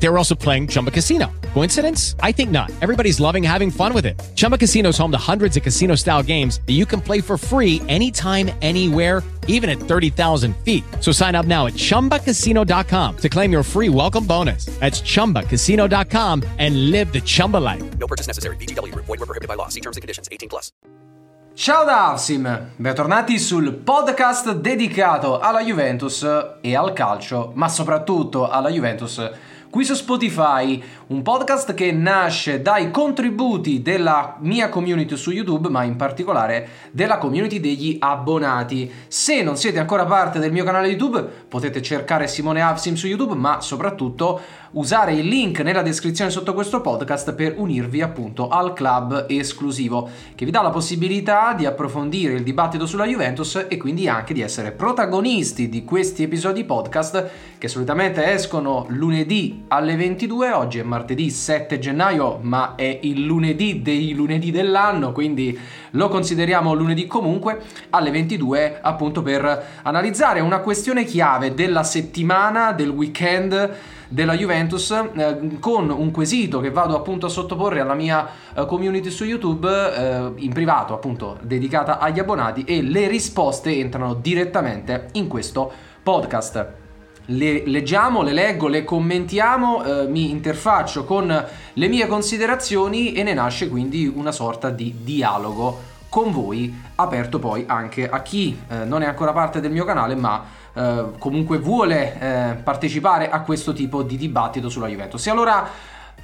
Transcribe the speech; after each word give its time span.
They 0.00 0.08
were 0.08 0.18
also 0.18 0.34
playing 0.34 0.66
Chumba 0.66 0.90
Casino. 0.90 1.30
Coincidence? 1.54 2.16
I 2.20 2.32
think 2.32 2.50
not. 2.50 2.72
Everybody's 2.82 3.20
loving 3.20 3.44
having 3.44 3.70
fun 3.70 3.94
with 3.94 4.06
it. 4.06 4.20
Chumba 4.34 4.58
Casino 4.58 4.88
is 4.88 4.98
home 4.98 5.12
to 5.12 5.18
hundreds 5.32 5.56
of 5.56 5.62
casino-style 5.62 6.24
games 6.24 6.60
that 6.66 6.72
you 6.72 6.86
can 6.86 7.00
play 7.00 7.20
for 7.20 7.38
free 7.38 7.80
anytime, 7.88 8.50
anywhere 8.60 9.22
even 9.50 9.70
at 9.70 9.78
30,000 9.78 10.56
feet. 10.64 10.82
So 11.00 11.12
sign 11.12 11.34
up 11.34 11.46
now 11.46 11.66
at 11.66 11.74
ChumbaCasino.com 11.74 13.16
to 13.18 13.28
claim 13.28 13.52
your 13.52 13.62
free 13.62 13.88
welcome 13.88 14.26
bonus. 14.26 14.66
That's 14.80 15.00
ChumbaCasino.com 15.02 16.42
and 16.58 16.90
live 16.90 17.12
the 17.12 17.20
Chumba 17.20 17.58
life. 17.58 17.82
No 17.98 18.06
purchase 18.06 18.26
necessary. 18.26 18.56
VGW. 18.56 18.94
Void 18.94 19.20
were 19.20 19.26
prohibited 19.26 19.48
by 19.48 19.54
law. 19.54 19.68
See 19.68 19.80
terms 19.80 19.96
and 19.96 20.02
conditions. 20.02 20.28
18 20.32 20.48
plus. 20.48 20.72
Ciao 21.52 21.84
da 21.84 22.12
Avsim, 22.12 22.70
bentornati 22.76 23.38
sul 23.38 23.74
podcast 23.74 24.52
dedicato 24.52 25.40
alla 25.40 25.60
Juventus 25.60 26.26
e 26.62 26.74
al 26.74 26.94
calcio, 26.94 27.50
ma 27.54 27.68
soprattutto 27.68 28.48
alla 28.48 28.70
Juventus 28.70 29.30
qui 29.70 29.84
su 29.84 29.94
Spotify, 29.94 30.82
un 31.10 31.22
podcast 31.22 31.74
che 31.74 31.90
nasce 31.90 32.62
dai 32.62 32.92
contributi 32.92 33.82
della 33.82 34.36
mia 34.42 34.68
community 34.68 35.16
su 35.16 35.32
YouTube, 35.32 35.68
ma 35.68 35.82
in 35.82 35.96
particolare 35.96 36.68
della 36.92 37.18
community 37.18 37.58
degli 37.58 37.96
abbonati. 37.98 38.88
Se 39.08 39.42
non 39.42 39.56
siete 39.56 39.80
ancora 39.80 40.04
parte 40.04 40.38
del 40.38 40.52
mio 40.52 40.62
canale 40.62 40.86
YouTube, 40.86 41.20
potete 41.48 41.82
cercare 41.82 42.28
Simone 42.28 42.62
Avsim 42.62 42.94
su 42.94 43.08
YouTube, 43.08 43.34
ma 43.34 43.60
soprattutto 43.60 44.40
usare 44.72 45.14
il 45.14 45.26
link 45.26 45.58
nella 45.60 45.82
descrizione 45.82 46.30
sotto 46.30 46.54
questo 46.54 46.80
podcast 46.80 47.32
per 47.34 47.54
unirvi 47.56 48.02
appunto 48.02 48.46
al 48.46 48.72
club 48.72 49.26
esclusivo, 49.28 50.08
che 50.36 50.44
vi 50.44 50.52
dà 50.52 50.62
la 50.62 50.70
possibilità 50.70 51.54
di 51.54 51.66
approfondire 51.66 52.34
il 52.34 52.44
dibattito 52.44 52.86
sulla 52.86 53.04
Juventus 53.04 53.66
e 53.68 53.76
quindi 53.78 54.06
anche 54.06 54.32
di 54.32 54.42
essere 54.42 54.70
protagonisti 54.70 55.68
di 55.68 55.84
questi 55.84 56.22
episodi 56.22 56.62
podcast 56.62 57.30
che 57.58 57.66
solitamente 57.66 58.32
escono 58.32 58.86
lunedì 58.90 59.64
alle 59.66 59.96
22, 59.96 60.52
oggi 60.52 60.78
è 60.78 60.82
martedì 60.84 60.98
7 61.30 61.78
gennaio, 61.78 62.38
ma 62.42 62.74
è 62.74 62.98
il 63.02 63.24
lunedì 63.24 63.82
dei 63.82 64.12
lunedì 64.14 64.50
dell'anno, 64.50 65.12
quindi 65.12 65.58
lo 65.92 66.08
consideriamo 66.08 66.74
lunedì 66.74 67.06
comunque 67.06 67.60
alle 67.90 68.10
22 68.10 68.78
appunto 68.80 69.22
per 69.22 69.66
analizzare 69.82 70.40
una 70.40 70.60
questione 70.60 71.04
chiave 71.04 71.54
della 71.54 71.82
settimana, 71.82 72.72
del 72.72 72.90
weekend 72.90 73.76
della 74.10 74.34
Juventus 74.34 74.90
eh, 74.90 75.58
con 75.60 75.88
un 75.88 76.10
quesito 76.10 76.58
che 76.58 76.72
vado 76.72 76.96
appunto 76.96 77.26
a 77.26 77.28
sottoporre 77.28 77.78
alla 77.78 77.94
mia 77.94 78.28
eh, 78.54 78.66
community 78.66 79.08
su 79.08 79.24
YouTube 79.24 79.68
eh, 79.68 80.32
in 80.36 80.52
privato 80.52 80.94
appunto 80.94 81.38
dedicata 81.42 81.98
agli 82.00 82.18
abbonati 82.18 82.64
e 82.64 82.82
le 82.82 83.06
risposte 83.06 83.70
entrano 83.70 84.14
direttamente 84.14 85.08
in 85.12 85.28
questo 85.28 85.70
podcast 86.02 86.79
le 87.30 87.64
leggiamo, 87.66 88.22
le 88.22 88.32
leggo, 88.32 88.68
le 88.68 88.84
commentiamo, 88.84 89.84
eh, 89.84 90.06
mi 90.08 90.30
interfaccio 90.30 91.04
con 91.04 91.46
le 91.72 91.88
mie 91.88 92.06
considerazioni 92.06 93.12
e 93.12 93.22
ne 93.22 93.34
nasce 93.34 93.68
quindi 93.68 94.06
una 94.06 94.32
sorta 94.32 94.70
di 94.70 94.96
dialogo 95.02 95.88
con 96.08 96.32
voi, 96.32 96.74
aperto 96.96 97.38
poi 97.38 97.64
anche 97.68 98.08
a 98.08 98.20
chi 98.22 98.60
eh, 98.68 98.84
non 98.84 99.02
è 99.02 99.06
ancora 99.06 99.32
parte 99.32 99.60
del 99.60 99.70
mio 99.70 99.84
canale 99.84 100.16
ma 100.16 100.44
eh, 100.72 101.04
comunque 101.18 101.58
vuole 101.58 102.18
eh, 102.20 102.54
partecipare 102.54 103.30
a 103.30 103.42
questo 103.42 103.72
tipo 103.72 104.02
di 104.02 104.16
dibattito 104.16 104.68
sulla 104.68 104.88
Juventus. 104.88 105.24
E 105.26 105.30
allora 105.30 105.68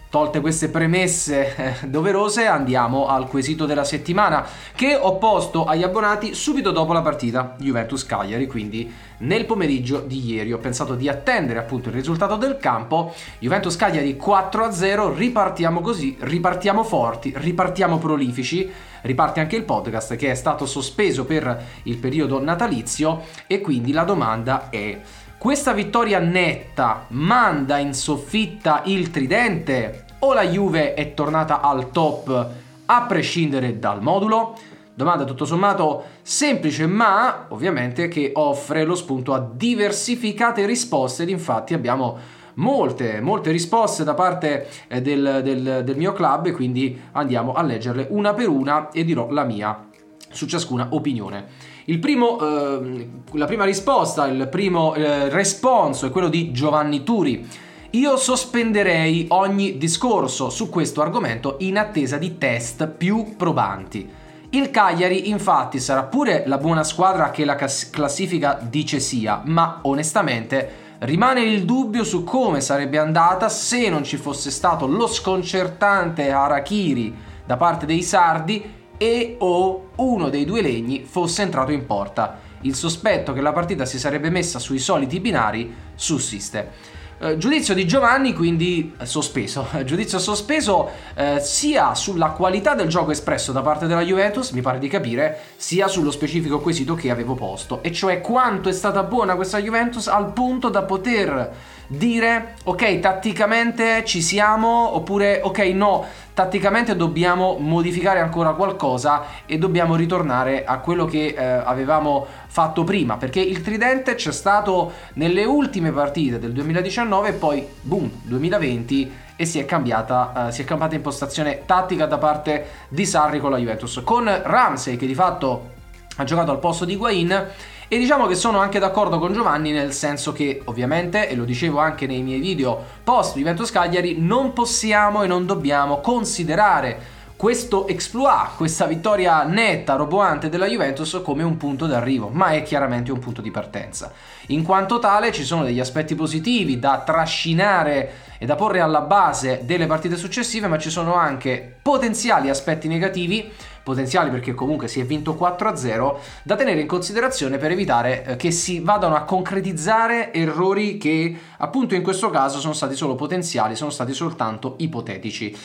Tolte 0.09 0.41
queste 0.41 0.69
premesse 0.69 1.57
eh, 1.57 1.89
doverose, 1.89 2.47
andiamo 2.47 3.09
al 3.09 3.27
quesito 3.27 3.67
della 3.67 3.83
settimana 3.83 4.47
che 4.73 4.95
ho 4.95 5.17
posto 5.19 5.65
agli 5.65 5.83
abbonati 5.83 6.33
subito 6.33 6.71
dopo 6.71 6.93
la 6.93 7.03
partita 7.03 7.57
Juventus-Cagliari, 7.59 8.47
quindi 8.47 8.91
nel 9.19 9.47
pomeriggio 9.47 9.99
di 9.99 10.25
ieri. 10.25 10.53
Ho 10.53 10.59
pensato 10.59 10.95
di 10.95 11.09
attendere 11.09 11.59
appunto 11.59 11.89
il 11.89 11.97
risultato 11.97 12.37
del 12.37 12.57
campo. 12.57 13.13
Juventus-Cagliari 13.41 14.17
4-0, 14.17 15.13
ripartiamo 15.17 15.81
così, 15.81 16.17
ripartiamo 16.21 16.85
forti, 16.85 17.33
ripartiamo 17.37 17.99
prolifici. 17.99 18.71
Riparte 19.03 19.41
anche 19.41 19.57
il 19.57 19.65
podcast 19.65 20.15
che 20.17 20.31
è 20.31 20.35
stato 20.35 20.67
sospeso 20.67 21.25
per 21.25 21.65
il 21.85 21.97
periodo 21.97 22.41
natalizio 22.41 23.23
e 23.47 23.61
quindi 23.61 23.93
la 23.93 24.05
domanda 24.05 24.69
è 24.69 24.99
questa 25.47 25.73
vittoria 25.73 26.19
netta 26.19 27.05
manda 27.11 27.79
in 27.79 27.95
soffitta 27.95 28.83
il 28.87 29.13
tridente 29.13 30.07
o 30.19 30.33
la 30.33 30.43
Juve 30.43 30.95
è 30.95 31.15
tornata 31.15 31.61
al 31.61 31.93
top 31.93 32.49
a 32.85 33.03
prescindere 33.03 33.79
dal 33.79 34.03
modulo? 34.03 34.59
Domanda 34.93 35.23
tutto 35.23 35.45
sommato 35.45 36.03
semplice 36.23 36.89
ma 36.89 37.47
ovviamente 37.51 38.09
che 38.09 38.33
offre 38.35 38.83
lo 38.83 38.97
spunto 38.97 39.35
a 39.35 39.49
diversificate 39.55 40.67
risposte 40.67 41.23
ed 41.23 41.29
infatti 41.29 41.75
abbiamo 41.75 42.19
molte, 42.55 43.21
molte 43.21 43.53
risposte 43.53 44.03
da 44.03 44.15
parte 44.15 44.67
eh, 44.89 45.01
del, 45.01 45.43
del, 45.45 45.83
del 45.85 45.97
mio 45.97 46.13
club 46.13 46.47
e 46.47 46.53
quindi 46.53 47.01
andiamo 47.13 47.53
a 47.53 47.63
leggerle 47.63 48.09
una 48.11 48.35
per 48.35 48.49
una 48.49 48.91
e 48.91 49.05
dirò 49.05 49.31
la 49.31 49.45
mia 49.45 49.91
su 50.29 50.47
ciascuna 50.47 50.89
opinione. 50.91 51.75
Primo, 52.01 52.41
eh, 52.41 53.09
la 53.33 53.47
prima 53.47 53.65
risposta, 53.65 54.27
il 54.27 54.49
primo 54.49 54.95
eh, 54.95 55.29
responso 55.29 56.07
è 56.07 56.11
quello 56.11 56.29
di 56.29 56.51
Giovanni 56.51 57.05
Turi. 57.05 57.49
Io 57.91 58.17
sospenderei 58.17 59.27
ogni 59.31 59.79
discorso 59.79 60.51
su 60.51 60.69
questo 60.69 61.01
argomento 61.01 61.57
in 61.61 61.79
attesa 61.79 62.17
di 62.17 62.39
test 62.39 62.89
più 62.89 63.37
probanti. 63.37 64.09
Il 64.51 64.71
Cagliari 64.73 65.29
infatti 65.29 65.79
sarà 65.79 66.03
pure 66.03 66.43
la 66.47 66.59
buona 66.59 66.83
squadra 66.83 67.31
che 67.31 67.45
la 67.45 67.55
classifica 67.55 68.59
dice 68.61 68.99
sia, 68.99 69.43
ma 69.45 69.79
onestamente 69.83 70.85
rimane 71.01 71.43
il 71.43 71.65
dubbio 71.65 72.03
su 72.03 72.25
come 72.25 72.61
sarebbe 72.61 72.99
andata 72.99 73.49
se 73.49 73.89
non 73.89 74.03
ci 74.03 74.17
fosse 74.17 74.51
stato 74.51 74.87
lo 74.87 75.07
sconcertante 75.07 76.31
Harakiri 76.31 77.15
da 77.45 77.57
parte 77.57 77.87
dei 77.87 78.03
sardi 78.03 78.75
e 78.97 79.37
o 79.39 79.89
uno 79.97 80.29
dei 80.29 80.45
due 80.45 80.63
legni 80.63 81.05
fosse 81.05 81.43
entrato 81.43 81.73
in 81.73 81.87
porta. 81.87 82.41
Il 82.63 82.75
sospetto 82.75 83.33
che 83.33 83.41
la 83.41 83.53
partita 83.53 83.85
si 83.85 83.99
sarebbe 83.99 84.31
messa 84.31 84.59
sui 84.59 84.79
soliti 84.79 85.21
binari 85.21 85.75
sussiste. 85.95 86.95
Eh, 87.19 87.39
giudizio 87.39 87.73
di 87.73 87.87
Giovanni 87.87 88.35
quindi 88.35 88.93
sospeso, 89.05 89.67
giudizio 89.87 90.19
sospeso 90.19 90.91
eh, 91.15 91.41
sia 91.41 91.95
sulla 91.95 92.29
qualità 92.31 92.75
del 92.75 92.89
gioco 92.89 93.11
espresso 93.11 93.53
da 93.53 93.63
parte 93.63 93.87
della 93.87 94.03
Juventus, 94.03 94.51
mi 94.51 94.61
pare 94.61 94.79
di 94.79 94.87
capire, 94.89 95.39
sia 95.57 95.89
sullo 95.89 96.11
specifico 96.11 96.61
quesito 96.61 96.95
che 96.95 97.11
avevo 97.11 97.35
posto, 97.35 97.83
e 97.83 97.91
cioè 97.91 98.21
quanto 98.21 98.69
è 98.69 98.73
stata 98.73 99.03
buona 99.03 99.35
questa 99.35 99.59
Juventus 99.59 100.09
al 100.09 100.35
punto 100.35 100.69
da 100.69 100.83
poter 100.83 101.55
dire 101.87 102.55
ok 102.65 103.01
tatticamente 103.01 104.05
ci 104.05 104.21
siamo 104.21 104.95
oppure 104.95 105.41
ok 105.43 105.59
no 105.75 106.05
tatticamente 106.35 106.97
dobbiamo 106.97 107.57
modificare 107.59 108.21
ancora 108.21 108.53
qualcosa 108.53 109.25
e 109.47 109.57
dobbiamo 109.59 109.97
ritornare 109.97 110.65
a 110.65 110.79
quello 110.79 111.05
che 111.05 111.35
eh, 111.37 111.43
avevamo 111.43 112.27
fatto 112.47 112.85
prima 112.85 113.17
perché 113.17 113.41
il 113.41 113.63
tridente 113.63 114.15
c'è 114.15 114.33
stato 114.33 114.93
nelle 115.15 115.45
ultime 115.45 115.93
partite 115.93 116.39
del 116.39 116.53
2019 116.53 117.29
e 117.29 117.33
poi 117.33 117.67
boom 117.81 118.11
2020 118.23 119.25
e 119.37 119.45
si 119.45 119.59
è 119.59 119.67
cambiata, 119.67 120.47
uh, 120.49 120.51
si 120.51 120.63
è 120.63 120.65
cambiata 120.65 120.95
impostazione 120.95 121.63
tattica 121.67 122.07
da 122.07 122.17
parte 122.17 122.67
di 122.89 123.05
Sarri 123.05 123.39
con 123.39 123.51
la 123.51 123.59
Juventus. 123.59 124.01
Con 124.03 124.25
Ramsey 124.25 124.97
che 124.97 125.07
di 125.07 125.15
fatto 125.15 125.75
ha 126.17 126.25
giocato 126.25 126.51
al 126.51 126.59
posto 126.59 126.87
di 126.87 126.97
Guain 126.97 127.49
e 127.89 127.99
diciamo 127.99 128.27
che 128.27 128.35
sono 128.35 128.59
anche 128.59 128.79
d'accordo 128.81 129.19
con 129.19 129.33
Giovanni 129.33 129.71
nel 129.71 129.93
senso 129.93 130.33
che 130.33 130.63
ovviamente, 130.65 131.29
e 131.29 131.37
lo 131.37 131.45
dicevo 131.45 131.79
anche 131.79 132.07
nei 132.07 132.23
miei 132.23 132.41
video 132.41 132.83
post 133.05 133.37
Juventus 133.37 133.71
Cagliari, 133.71 134.17
non 134.19 134.53
possiamo 134.53 135.23
e 135.23 135.27
non 135.27 135.47
dobbiamo 135.47 136.01
considerare 136.01 137.15
questo 137.37 137.87
exploit, 137.87 138.57
questa 138.57 138.87
vittoria 138.87 139.43
netta, 139.45 139.95
roboante 139.95 140.49
della 140.49 140.67
Juventus 140.67 141.21
come 141.23 141.43
un 141.43 141.59
punto 141.59 141.87
d'arrivo, 141.87 142.29
ma 142.29 142.49
è 142.49 142.63
chiaramente 142.63 143.13
un 143.13 143.19
punto 143.19 143.43
di 143.43 143.51
partenza. 143.51 144.11
In 144.49 144.63
quanto 144.63 144.99
tale 144.99 145.33
ci 145.33 145.45
sono 145.45 145.63
degli 145.63 145.79
aspetti 145.79 146.15
positivi 146.15 146.79
da 146.79 147.03
trascinare 147.05 148.25
e 148.39 148.47
da 148.47 148.55
porre 148.55 148.81
alla 148.81 149.03
base 149.03 149.61
delle 149.65 149.87
partite 149.87 150.17
successive, 150.17 150.67
ma 150.67 150.79
ci 150.79 150.89
sono 150.89 151.15
anche 151.15 151.77
potenziali 151.83 152.49
aspetti 152.49 152.89
negativi 152.89 153.53
potenziali 153.87 154.31
perché 154.31 154.53
comunque 154.53 154.89
si 154.89 154.99
è 154.99 155.05
vinto 155.05 155.39
4-0 155.41 156.17
da 156.43 156.57
tenere 156.57 156.81
in 156.81 156.89
considerazione 156.89 157.57
per 157.57 157.71
evitare 157.71 158.25
eh, 158.25 158.37
che 158.37 158.51
si 158.51 158.81
vadano 158.81 159.15
a 159.15 159.23
concretizzare 159.23 160.33
errori 160.33 160.99
che 160.99 161.39
appunto 161.59 161.95
in 161.95 162.03
questo 162.03 162.29
caso 162.29 162.59
sono 162.59 162.73
stati 162.73 162.97
solo 162.97 163.15
potenziali, 163.15 163.77
sono 163.77 163.91
stati 163.91 164.13
soltanto 164.13 164.75
ipotetici. 164.79 165.57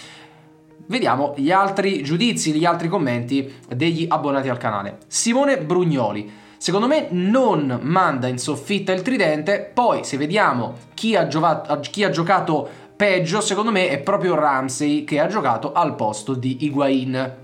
Vediamo 0.92 1.34
gli 1.38 1.52
altri 1.52 2.04
giudizi, 2.04 2.52
gli 2.52 2.66
altri 2.66 2.90
commenti 2.90 3.50
degli 3.74 4.08
abbonati 4.10 4.50
al 4.50 4.58
canale. 4.58 4.98
Simone 5.08 5.58
Brugnoli. 5.58 6.30
Secondo 6.58 6.88
me 6.88 7.08
non 7.12 7.80
manda 7.82 8.28
in 8.28 8.38
soffitta 8.38 8.92
il 8.92 9.02
tridente, 9.02 9.72
poi 9.74 10.04
se 10.04 10.18
vediamo 10.18 10.74
chi 10.94 11.16
ha, 11.16 11.28
giovato, 11.28 11.80
chi 11.80 12.04
ha 12.04 12.10
giocato 12.10 12.68
peggio, 12.94 13.40
secondo 13.40 13.72
me 13.72 13.88
è 13.88 14.00
proprio 14.00 14.36
Ramsey 14.36 15.06
che 15.06 15.22
ha 15.22 15.28
giocato 15.28 15.72
al 15.72 15.96
posto 15.96 16.34
di 16.34 16.66
Higuain. 16.66 17.36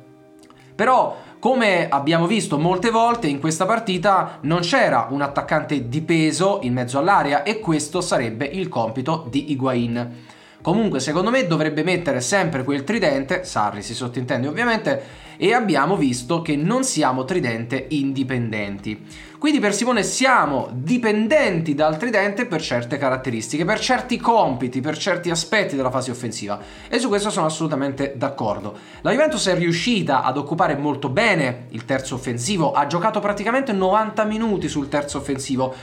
Però 0.76 1.16
come 1.40 1.88
abbiamo 1.88 2.28
visto 2.28 2.60
molte 2.60 2.90
volte 2.90 3.28
in 3.28 3.40
questa 3.40 3.66
partita 3.66 4.40
non 4.42 4.60
c'era 4.60 5.08
un 5.10 5.22
attaccante 5.22 5.88
di 5.88 6.02
peso 6.02 6.60
in 6.64 6.74
mezzo 6.74 7.00
all'area 7.00 7.44
e 7.44 7.62
questo 7.62 8.02
sarebbe 8.02 8.44
il 8.44 8.68
compito 8.68 9.26
di 9.30 9.52
Higuain. 9.52 10.36
Comunque 10.68 11.00
secondo 11.00 11.30
me 11.30 11.48
dovrebbe 11.48 11.82
mettere 11.82 12.20
sempre 12.20 12.66
quel 12.66 12.84
tridente, 12.84 13.46
Sarri 13.46 13.82
si 13.82 13.96
sottintende 13.96 14.50
ovviamente, 14.50 15.02
e 15.38 15.54
abbiamo 15.54 15.96
visto 15.96 16.42
che 16.42 16.58
non 16.58 16.84
siamo 16.84 17.24
tridente 17.24 17.86
indipendenti. 17.92 19.06
Quindi 19.38 19.60
per 19.60 19.74
Simone 19.74 20.04
siamo 20.04 20.68
dipendenti 20.74 21.74
dal 21.74 21.96
tridente 21.98 22.48
per 22.48 22.62
certe 22.62 22.98
caratteristiche, 22.98 23.64
per 23.64 23.80
certi 23.80 24.18
compiti, 24.18 24.82
per 24.82 24.98
certi 24.98 25.30
aspetti 25.30 25.78
della 25.78 25.92
fase 25.92 26.12
offensiva 26.12 26.60
e 26.90 27.00
su 27.00 27.08
questo 27.08 27.30
sono 27.30 27.46
assolutamente 27.46 28.16
d'accordo. 28.18 28.78
La 29.02 29.12
Juventus 29.12 29.48
è 29.48 29.56
riuscita 29.56 30.22
ad 30.22 30.36
occupare 30.36 30.76
molto 30.76 31.08
bene 31.08 31.68
il 31.70 31.86
terzo 31.86 32.16
offensivo, 32.16 32.74
ha 32.74 32.88
giocato 32.88 33.22
praticamente 33.22 33.72
90 33.72 34.26
minuti 34.26 34.68
sul 34.68 34.90
terzo 34.90 35.20
offensivo, 35.20 35.74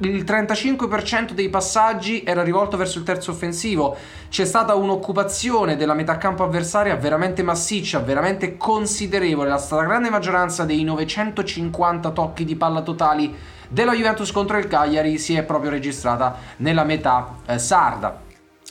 il 0.00 0.22
35% 0.24 1.32
dei 1.32 1.48
passaggi 1.48 2.22
era 2.24 2.42
rivolto 2.42 2.76
verso 2.76 2.98
il 2.98 3.04
terzo 3.04 3.32
offensivo. 3.32 3.96
C'è 4.28 4.44
stata 4.44 4.74
un'occupazione 4.74 5.76
della 5.76 5.94
metà 5.94 6.18
campo 6.18 6.44
avversaria 6.44 6.94
veramente 6.96 7.42
massiccia, 7.42 7.98
veramente 7.98 8.56
considerevole. 8.56 9.48
La 9.48 9.58
stragrande 9.58 10.10
maggioranza 10.10 10.64
dei 10.64 10.84
950 10.84 12.10
tocchi 12.10 12.44
di 12.44 12.54
palla 12.54 12.82
totali 12.82 13.34
della 13.68 13.92
Juventus 13.92 14.30
contro 14.30 14.56
il 14.58 14.68
Cagliari 14.68 15.18
si 15.18 15.34
è 15.34 15.42
proprio 15.42 15.70
registrata 15.70 16.36
nella 16.58 16.84
metà 16.84 17.36
eh, 17.46 17.58
sarda. 17.58 18.26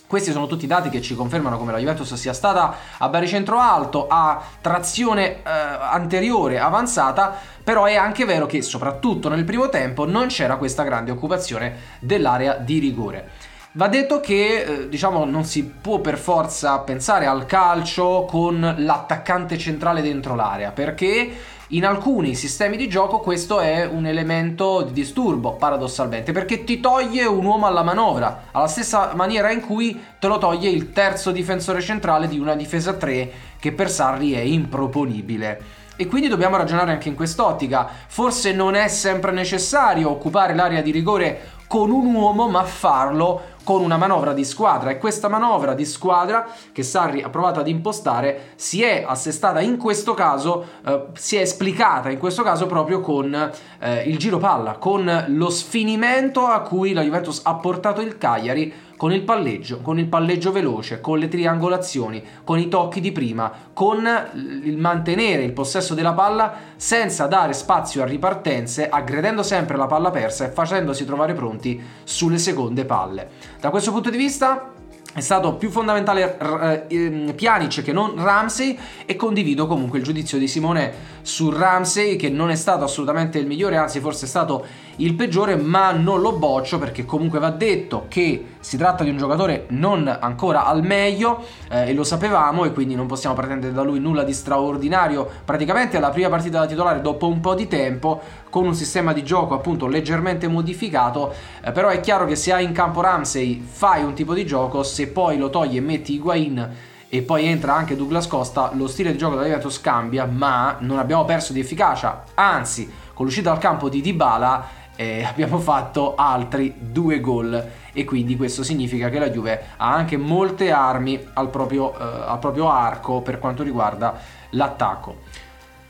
Questi 0.07 0.31
sono 0.31 0.47
tutti 0.47 0.67
dati 0.67 0.87
che 0.87 1.01
ci 1.01 1.15
confermano 1.15 1.57
come 1.57 1.73
la 1.73 1.79
Juventus 1.79 2.13
sia 2.13 2.31
stata 2.31 2.75
a 2.97 3.09
baricentro 3.09 3.59
alto, 3.59 4.07
a 4.07 4.41
trazione 4.61 5.39
eh, 5.39 5.41
anteriore 5.43 6.59
avanzata, 6.59 7.35
però 7.61 7.83
è 7.83 7.95
anche 7.95 8.23
vero 8.23 8.45
che 8.45 8.61
soprattutto 8.61 9.27
nel 9.27 9.43
primo 9.43 9.67
tempo 9.67 10.05
non 10.05 10.27
c'era 10.27 10.55
questa 10.55 10.83
grande 10.83 11.11
occupazione 11.11 11.75
dell'area 11.99 12.53
di 12.53 12.79
rigore. 12.79 13.31
Va 13.73 13.89
detto 13.89 14.21
che 14.21 14.61
eh, 14.61 14.87
diciamo 14.87 15.25
non 15.25 15.43
si 15.43 15.65
può 15.65 15.99
per 15.99 16.17
forza 16.17 16.79
pensare 16.79 17.25
al 17.25 17.45
calcio 17.45 18.25
con 18.29 18.75
l'attaccante 18.77 19.57
centrale 19.57 20.01
dentro 20.01 20.35
l'area, 20.35 20.71
perché 20.71 21.35
in 21.71 21.85
alcuni 21.85 22.33
sistemi 22.33 22.77
di 22.77 22.87
gioco 22.87 23.19
questo 23.19 23.59
è 23.59 23.85
un 23.85 24.05
elemento 24.05 24.83
di 24.83 24.93
disturbo, 24.93 25.55
paradossalmente, 25.55 26.31
perché 26.31 26.63
ti 26.63 26.79
toglie 26.79 27.25
un 27.25 27.43
uomo 27.43 27.65
alla 27.65 27.83
manovra, 27.83 28.43
alla 28.51 28.67
stessa 28.67 29.11
maniera 29.15 29.51
in 29.51 29.59
cui 29.59 30.01
te 30.17 30.27
lo 30.27 30.37
toglie 30.37 30.69
il 30.69 30.93
terzo 30.93 31.31
difensore 31.31 31.81
centrale 31.81 32.29
di 32.29 32.39
una 32.39 32.55
difesa 32.55 32.93
3 32.93 33.31
che 33.59 33.73
per 33.73 33.91
Sarri 33.91 34.31
è 34.31 34.39
improponibile. 34.39 35.61
E 35.97 36.07
quindi 36.07 36.29
dobbiamo 36.29 36.55
ragionare 36.55 36.91
anche 36.91 37.09
in 37.09 37.15
quest'ottica. 37.15 37.89
Forse 38.07 38.53
non 38.53 38.75
è 38.75 38.87
sempre 38.87 39.33
necessario 39.33 40.09
occupare 40.09 40.55
l'area 40.55 40.81
di 40.81 40.91
rigore 40.91 41.49
con 41.67 41.91
un 41.91 42.13
uomo, 42.13 42.47
ma 42.47 42.63
farlo 42.63 43.55
con 43.67 43.81
una 43.81 43.97
manovra 43.97 44.31
di 44.31 44.45
squadra. 44.45 44.91
E 44.91 44.97
questa 44.97 45.27
manovra 45.27 45.73
di 45.73 45.83
squadra 45.83 46.47
che 46.71 46.83
Sarri 46.83 47.21
ha 47.21 47.27
provato 47.27 47.59
ad 47.59 47.67
impostare 47.67 48.53
si 48.55 48.81
è 48.81 49.03
assestata 49.05 49.59
in 49.59 49.75
questo 49.75 50.13
caso, 50.13 50.65
eh, 50.85 51.07
si 51.15 51.35
è 51.35 51.41
esplicata 51.41 52.09
in 52.09 52.17
questo 52.17 52.43
caso 52.43 52.65
proprio 52.65 53.01
con 53.01 53.51
eh, 53.79 54.03
il 54.03 54.17
giro 54.17 54.37
palla, 54.37 54.77
con 54.77 55.25
lo 55.27 55.49
sfinimento 55.49 56.45
a 56.45 56.61
cui 56.61 56.93
la 56.93 57.01
Juventus 57.01 57.41
ha 57.43 57.55
portato 57.55 57.99
il 57.99 58.17
Cagliari 58.17 58.73
con 58.97 59.13
il 59.13 59.21
palleggio, 59.21 59.79
con 59.79 59.99
il 59.99 60.07
palleggio 60.07 60.51
veloce, 60.51 60.99
con 60.99 61.19
le 61.19 61.27
triangolazioni, 61.27 62.21
con 62.43 62.57
i 62.57 62.67
tocchi 62.67 62.99
di 62.99 63.11
prima, 63.11 63.51
con 63.71 64.05
il 64.33 64.77
mantenere 64.77 65.43
il 65.43 65.53
possesso 65.53 65.93
della 65.93 66.13
palla 66.13 66.53
senza 66.75 67.27
dare 67.27 67.53
spazio 67.53 68.01
a 68.01 68.05
ripartenze, 68.05 68.89
aggredendo 68.89 69.43
sempre 69.43 69.77
la 69.77 69.85
palla 69.85 70.09
persa 70.09 70.45
e 70.45 70.49
facendosi 70.49 71.05
trovare 71.05 71.35
pronti 71.35 71.81
sulle 72.03 72.39
seconde 72.39 72.85
palle. 72.85 73.29
Da 73.61 73.69
questo 73.69 73.91
punto 73.91 74.09
di 74.09 74.17
vista 74.17 74.73
è 75.17 75.21
stato 75.21 75.55
più 75.55 75.71
fondamentale 75.71 76.37
eh, 76.37 76.95
ehm, 76.95 77.33
Pjanic 77.33 77.81
che 77.81 77.91
non 77.91 78.21
Ramsey 78.23 78.77
e 79.03 79.15
condivido 79.15 79.65
comunque 79.65 79.97
il 79.97 80.03
giudizio 80.03 80.37
di 80.37 80.47
Simone 80.47 80.93
su 81.23 81.49
Ramsey 81.49 82.17
che 82.17 82.29
non 82.29 82.51
è 82.51 82.55
stato 82.55 82.83
assolutamente 82.83 83.39
il 83.39 83.47
migliore, 83.47 83.77
anzi 83.77 83.99
forse 83.99 84.25
è 84.25 84.27
stato 84.27 84.65
il 84.97 85.15
peggiore, 85.15 85.55
ma 85.55 85.91
non 85.91 86.21
lo 86.21 86.33
boccio 86.33 86.77
perché 86.77 87.03
comunque 87.03 87.39
va 87.39 87.49
detto 87.49 88.05
che 88.07 88.56
si 88.67 88.75
tratta 88.75 89.05
di 89.05 89.09
un 89.09 89.15
giocatore 89.15 89.65
non 89.69 90.13
ancora 90.19 90.65
al 90.65 90.83
meglio 90.83 91.41
eh, 91.69 91.87
e 91.87 91.93
lo 91.93 92.03
sapevamo 92.03 92.65
e 92.65 92.73
quindi 92.73 92.95
non 92.95 93.07
possiamo 93.07 93.33
pretendere 93.33 93.71
da 93.71 93.81
lui 93.81 94.01
nulla 94.01 94.23
di 94.23 94.33
straordinario. 94.33 95.25
Praticamente 95.45 95.95
alla 95.95 96.09
prima 96.09 96.27
partita 96.27 96.59
da 96.59 96.65
titolare 96.65 96.99
dopo 96.99 97.29
un 97.29 97.39
po' 97.39 97.55
di 97.55 97.69
tempo 97.69 98.19
con 98.49 98.65
un 98.65 98.75
sistema 98.75 99.13
di 99.13 99.23
gioco 99.23 99.53
appunto 99.53 99.87
leggermente 99.87 100.49
modificato, 100.49 101.33
eh, 101.63 101.71
però 101.71 101.87
è 101.87 102.01
chiaro 102.01 102.25
che 102.25 102.35
se 102.35 102.51
hai 102.51 102.65
in 102.65 102.73
campo 102.73 102.99
Ramsey 102.99 103.61
fai 103.61 104.03
un 104.03 104.13
tipo 104.13 104.33
di 104.33 104.45
gioco, 104.45 104.83
se 104.83 105.07
poi 105.07 105.37
lo 105.37 105.49
togli 105.49 105.77
e 105.77 105.81
metti 105.81 106.15
Higuain 106.15 106.69
e 107.07 107.21
poi 107.21 107.45
entra 107.45 107.73
anche 107.73 107.95
Douglas 107.95 108.27
Costa, 108.27 108.71
lo 108.73 108.87
stile 108.87 109.13
di 109.13 109.17
gioco 109.17 109.35
della 109.35 109.45
Juventus 109.47 109.79
cambia, 109.79 110.25
ma 110.25 110.75
non 110.79 110.97
abbiamo 110.97 111.23
perso 111.23 111.53
di 111.53 111.61
efficacia, 111.61 112.23
anzi 112.33 112.91
con 113.13 113.25
l'uscita 113.25 113.49
dal 113.49 113.59
campo 113.59 113.87
di 113.87 114.01
Dybala 114.01 114.85
eh, 114.97 115.23
abbiamo 115.29 115.59
fatto 115.59 116.15
altri 116.15 116.73
due 116.77 117.21
gol 117.21 117.65
e 117.93 118.03
quindi 118.03 118.35
questo 118.35 118.63
significa 118.63 119.09
che 119.09 119.19
la 119.19 119.29
Juve 119.29 119.63
ha 119.77 119.93
anche 119.93 120.17
molte 120.17 120.71
armi 120.71 121.19
al 121.33 121.49
proprio, 121.49 121.97
eh, 121.97 122.03
al 122.27 122.39
proprio 122.39 122.69
arco 122.69 123.21
per 123.21 123.39
quanto 123.39 123.63
riguarda 123.63 124.19
l'attacco. 124.51 125.21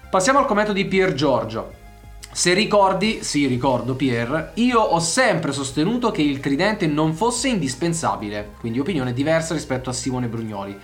Passiamo 0.10 0.40
al 0.40 0.46
commento 0.46 0.72
di 0.72 0.86
Pier 0.86 1.14
Giorgio. 1.14 1.74
Se 2.32 2.54
ricordi, 2.54 3.24
sì 3.24 3.48
ricordo 3.48 3.96
Pier, 3.96 4.52
io 4.56 4.80
ho 4.80 5.00
sempre 5.00 5.52
sostenuto 5.52 6.12
che 6.12 6.22
il 6.22 6.40
tridente 6.40 6.86
non 6.86 7.14
fosse 7.14 7.48
indispensabile, 7.48 8.52
quindi 8.60 8.80
opinione 8.80 9.12
diversa 9.12 9.54
rispetto 9.54 9.90
a 9.90 9.94
Simone 9.94 10.28
Brugnoli. 10.28 10.78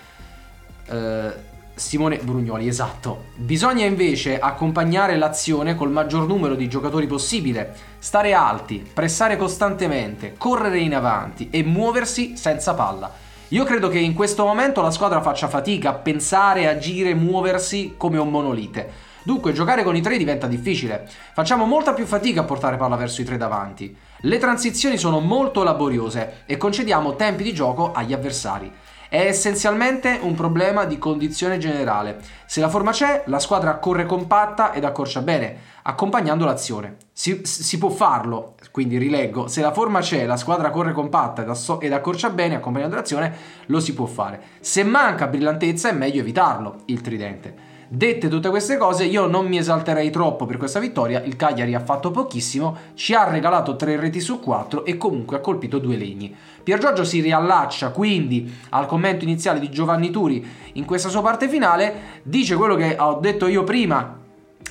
Eh, 0.88 1.52
Simone 1.76 2.18
Brugnoli, 2.18 2.68
esatto. 2.68 3.26
Bisogna 3.36 3.86
invece 3.86 4.40
accompagnare 4.40 5.18
l'azione 5.18 5.76
col 5.76 5.90
maggior 5.90 6.28
numero 6.28 6.54
di 6.54 6.68
giocatori 6.68 7.08
possibile, 7.08 7.74
stare 7.98 8.34
alti, 8.34 8.88
pressare 8.94 9.38
costantemente, 9.38 10.36
correre 10.38 10.80
in 10.80 10.94
avanti 10.94 11.50
e 11.50 11.64
muoversi 11.64 12.38
senza 12.38 12.76
palla. 12.76 13.12
Io 13.50 13.64
credo 13.66 13.90
che 13.90 14.00
in 14.00 14.14
questo 14.14 14.46
momento 14.46 14.82
la 14.82 14.92
squadra 14.92 15.22
faccia 15.22 15.48
fatica 15.48 15.90
a 15.90 15.94
pensare, 15.94 16.68
agire, 16.68 17.16
muoversi 17.16 17.96
come 17.98 18.20
un 18.20 18.30
monolite. 18.30 19.12
Dunque 19.24 19.54
giocare 19.54 19.84
con 19.84 19.96
i 19.96 20.02
tre 20.02 20.18
diventa 20.18 20.48
difficile. 20.48 21.08
Facciamo 21.34 21.66
molta 21.66 21.94
più 21.94 22.06
fatica 22.06 22.42
a 22.42 22.46
portare 22.46 22.78
palla 22.78 22.98
verso 22.98 23.22
i 23.22 23.24
tre 23.24 23.38
davanti. 23.38 23.96
Le 24.22 24.38
transizioni 24.38 24.98
sono 24.98 25.20
molto 25.20 25.64
laboriose 25.64 26.44
e 26.46 26.58
concediamo 26.58 27.16
tempi 27.16 27.44
di 27.44 27.54
gioco 27.54 27.94
agli 27.94 28.14
avversari. 28.14 28.72
È 29.14 29.28
essenzialmente 29.28 30.18
un 30.24 30.34
problema 30.34 30.86
di 30.86 30.98
condizione 30.98 31.60
generale. 31.60 32.20
Se 32.48 32.60
la 32.60 32.68
forma 32.68 32.90
c'è, 32.90 33.22
la 33.28 33.38
squadra 33.38 33.78
corre 33.78 34.08
compatta 34.08 34.74
ed 34.74 34.84
accorcia 34.84 35.22
bene, 35.22 35.56
accompagnando 35.84 36.46
l'azione. 36.46 36.98
Si, 37.14 37.42
si 37.44 37.78
può 37.78 37.90
farlo, 37.90 38.56
quindi 38.72 38.98
rileggo, 38.98 39.48
se 39.48 39.62
la 39.62 39.72
forma 39.72 40.00
c'è, 40.00 40.26
la 40.26 40.36
squadra 40.36 40.72
corre 40.72 40.94
compatta 40.94 41.44
ed 41.80 41.94
accorcia 41.94 42.32
bene, 42.32 42.56
accompagnando 42.56 42.96
l'azione, 42.96 43.36
lo 43.68 43.80
si 43.80 43.94
può 43.94 44.08
fare. 44.08 44.42
Se 44.62 44.84
manca 44.84 45.28
brillantezza 45.28 45.90
è 45.90 45.94
meglio 45.94 46.22
evitarlo, 46.22 46.78
il 46.86 47.02
tridente. 47.02 47.73
Dette 47.96 48.28
tutte 48.28 48.50
queste 48.50 48.78
cose, 48.78 49.04
io 49.04 49.28
non 49.28 49.46
mi 49.46 49.60
esalterei 49.60 50.10
troppo 50.10 50.48
per 50.48 50.58
questa 50.58 50.80
vittoria. 50.80 51.22
Il 51.22 51.36
Cagliari 51.36 51.76
ha 51.76 51.80
fatto 51.80 52.10
pochissimo, 52.10 52.76
ci 52.96 53.14
ha 53.14 53.30
regalato 53.30 53.76
tre 53.76 53.98
reti 53.98 54.20
su 54.20 54.40
quattro 54.40 54.84
e 54.84 54.98
comunque 54.98 55.38
ha 55.38 55.42
colpito 55.42 55.78
due 55.78 55.96
legni. 55.96 56.36
Pier 56.64 56.80
Giorgio 56.80 57.04
si 57.04 57.22
riallaccia 57.22 57.92
quindi 57.92 58.52
al 58.70 58.88
commento 58.88 59.26
iniziale 59.26 59.60
di 59.60 59.70
Giovanni 59.70 60.10
Turi 60.10 60.44
in 60.74 60.86
questa 60.86 61.10
sua 61.10 61.22
parte 61.22 61.48
finale, 61.48 62.22
dice 62.24 62.56
quello 62.56 62.74
che 62.74 62.96
ho 62.98 63.20
detto 63.22 63.46
io 63.46 63.64
prima 63.64 64.22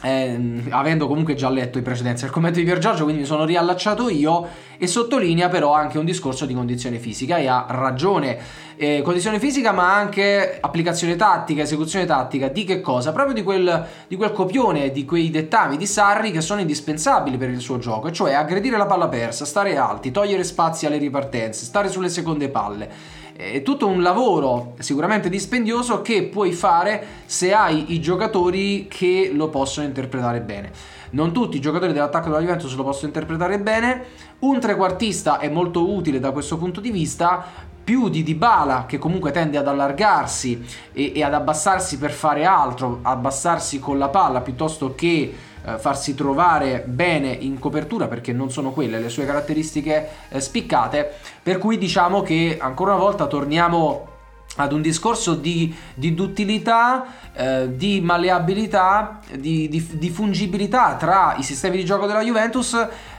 eh, 0.02 0.62
avendo 0.71 1.07
comunque 1.07 1.35
già 1.35 1.49
letto 1.49 1.79
i 1.79 1.83
precedenti 1.83 2.23
del 2.23 2.31
commento 2.31 2.59
di 2.59 2.64
Pier 2.64 2.79
Giorgio, 2.79 3.05
quindi 3.05 3.21
mi 3.23 3.26
sono 3.26 3.45
riallacciato 3.45 4.09
io 4.09 4.49
e 4.83 4.89
sottolinea 4.89 5.49
però 5.49 5.73
anche 5.75 5.97
un 5.97 6.05
discorso 6.05 6.45
di 6.45 6.55
condizione 6.55 6.99
fisica 6.99 7.37
e 7.37 7.47
ha 7.47 7.67
ragione. 7.69 8.37
Eh, 8.75 9.01
condizione 9.05 9.39
fisica 9.39 9.71
ma 9.71 9.95
anche 9.95 10.59
applicazione 10.61 11.15
tattica, 11.15 11.62
esecuzione 11.62 12.05
tattica, 12.05 12.49
di 12.49 12.65
che 12.65 12.81
cosa? 12.81 13.12
Proprio 13.12 13.33
di 13.33 13.45
quel, 13.45 13.87
di 14.09 14.17
quel 14.17 14.33
copione, 14.33 14.91
di 14.91 15.05
quei 15.05 15.31
dettami 15.31 15.77
di 15.77 15.87
Sarri 15.87 16.33
che 16.33 16.41
sono 16.41 16.59
indispensabili 16.59 17.37
per 17.37 17.51
il 17.51 17.61
suo 17.61 17.79
gioco, 17.79 18.11
cioè 18.11 18.33
aggredire 18.33 18.77
la 18.77 18.87
palla 18.87 19.07
persa, 19.07 19.45
stare 19.45 19.77
alti, 19.77 20.11
togliere 20.11 20.43
spazi 20.43 20.87
alle 20.87 20.99
ripartenze, 20.99 21.65
stare 21.65 21.89
sulle 21.89 22.09
seconde 22.09 22.49
palle 22.49 23.21
è 23.35 23.62
tutto 23.62 23.87
un 23.87 24.03
lavoro 24.03 24.75
sicuramente 24.79 25.29
dispendioso 25.29 26.03
che 26.03 26.25
puoi 26.25 26.53
fare 26.53 27.05
se 27.25 27.53
hai 27.53 27.93
i 27.95 28.01
giocatori 28.01 28.87
che 28.89 29.31
lo 29.33 29.49
possono 29.49 29.87
interpretare 29.87 30.41
bene. 30.41 30.71
Non 31.12 31.33
tutti 31.33 31.57
i 31.57 31.61
giocatori 31.61 31.92
dell'attacco 31.92 32.28
della 32.28 32.40
Juventus 32.40 32.75
lo 32.75 32.85
possono 32.85 33.09
interpretare 33.09 33.59
bene. 33.59 34.04
Un 34.40 34.61
trequartista 34.61 35.38
è 35.38 35.49
molto 35.49 35.90
utile 35.90 36.21
da 36.21 36.31
questo 36.31 36.57
punto 36.57 36.81
di 36.81 36.90
vista, 36.90 37.45
più 37.85 38.09
di 38.09 38.23
Dybala 38.23 38.87
che 38.87 38.99
comunque 38.99 39.31
tende 39.31 39.59
ad 39.59 39.66
allargarsi 39.69 40.64
e, 40.92 41.12
e 41.14 41.23
ad 41.23 41.35
abbassarsi 41.35 41.99
per 41.99 42.12
fare 42.12 42.45
altro, 42.45 43.00
abbassarsi 43.02 43.78
con 43.78 43.99
la 43.99 44.09
palla 44.09 44.40
piuttosto 44.40 44.95
che 44.95 45.35
eh, 45.64 45.78
farsi 45.78 46.14
trovare 46.14 46.85
bene 46.87 47.28
in 47.28 47.59
copertura 47.59 48.07
perché 48.07 48.33
non 48.33 48.50
sono 48.50 48.71
quelle 48.71 48.99
le 48.99 49.09
sue 49.09 49.26
caratteristiche 49.26 50.09
eh, 50.28 50.40
spiccate, 50.40 51.12
per 51.42 51.59
cui 51.59 51.76
diciamo 51.76 52.23
che 52.23 52.57
ancora 52.61 52.95
una 52.95 53.02
volta 53.02 53.26
torniamo 53.26 54.12
ad 54.56 54.73
un 54.73 54.82
discorso 54.82 55.35
di, 55.35 55.75
di 55.94 56.14
duttilità, 56.14 57.06
eh, 57.32 57.75
di 57.75 58.00
malleabilità, 58.02 59.21
di, 59.35 59.68
di, 59.68 59.87
di, 59.92 60.11
fungibilità 60.11 60.97
tra 60.97 61.35
i 61.38 61.42
sistemi 61.42 61.78
di 61.78 61.85
gioco 61.85 62.06
della 62.06 62.23
Juventus 62.23 62.75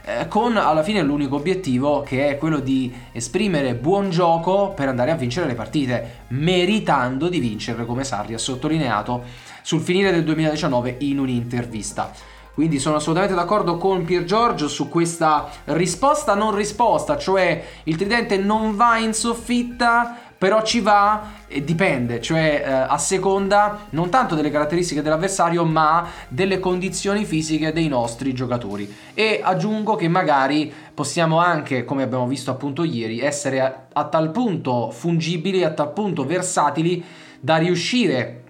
eh, 0.05 0.27
con 0.27 0.57
alla 0.57 0.83
fine 0.83 1.01
l'unico 1.01 1.37
obiettivo 1.37 2.03
che 2.03 2.29
è 2.29 2.37
quello 2.37 2.59
di 2.59 2.93
esprimere 3.13 3.73
buon 3.73 4.11
gioco 4.11 4.73
per 4.75 4.89
andare 4.89 5.09
a 5.09 5.15
vincere 5.15 5.47
le 5.47 5.55
partite, 5.55 6.25
meritando 6.27 7.29
di 7.29 7.39
vincere 7.39 7.85
come 7.85 8.03
Sarri 8.03 8.35
ha 8.35 8.39
sottolineato 8.39 9.23
sul 9.63 9.81
finire 9.81 10.11
del 10.11 10.23
2019 10.23 10.97
in 10.99 11.17
un'intervista. 11.17 12.11
Quindi 12.53 12.77
sono 12.77 12.97
assolutamente 12.97 13.35
d'accordo 13.35 13.77
con 13.77 14.05
Pier 14.05 14.25
Giorgio 14.25 14.67
su 14.67 14.87
questa 14.87 15.49
risposta 15.65 16.35
non 16.35 16.53
risposta, 16.53 17.17
cioè 17.17 17.63
il 17.85 17.95
tridente 17.95 18.37
non 18.37 18.75
va 18.75 18.97
in 18.97 19.13
soffitta, 19.13 20.22
però 20.43 20.61
ci 20.61 20.81
va 20.81 21.31
e 21.47 21.63
dipende, 21.63 22.19
cioè 22.19 22.61
eh, 22.65 22.69
a 22.69 22.97
seconda 22.97 23.85
non 23.91 24.09
tanto 24.09 24.35
delle 24.35 24.49
caratteristiche 24.49 25.01
dell'avversario, 25.01 25.63
ma 25.63 26.05
delle 26.27 26.59
condizioni 26.59 27.23
fisiche 27.23 27.71
dei 27.71 27.87
nostri 27.87 28.33
giocatori. 28.33 28.93
E 29.13 29.39
aggiungo 29.41 29.95
che 29.95 30.09
magari 30.09 30.69
possiamo 30.93 31.37
anche, 31.37 31.85
come 31.85 32.03
abbiamo 32.03 32.27
visto 32.27 32.51
appunto 32.51 32.83
ieri, 32.83 33.21
essere 33.21 33.61
a, 33.61 33.85
a 33.93 34.03
tal 34.09 34.31
punto 34.31 34.91
fungibili, 34.91 35.63
a 35.63 35.71
tal 35.71 35.93
punto 35.93 36.25
versatili 36.25 37.01
da 37.39 37.55
riuscire 37.55 38.43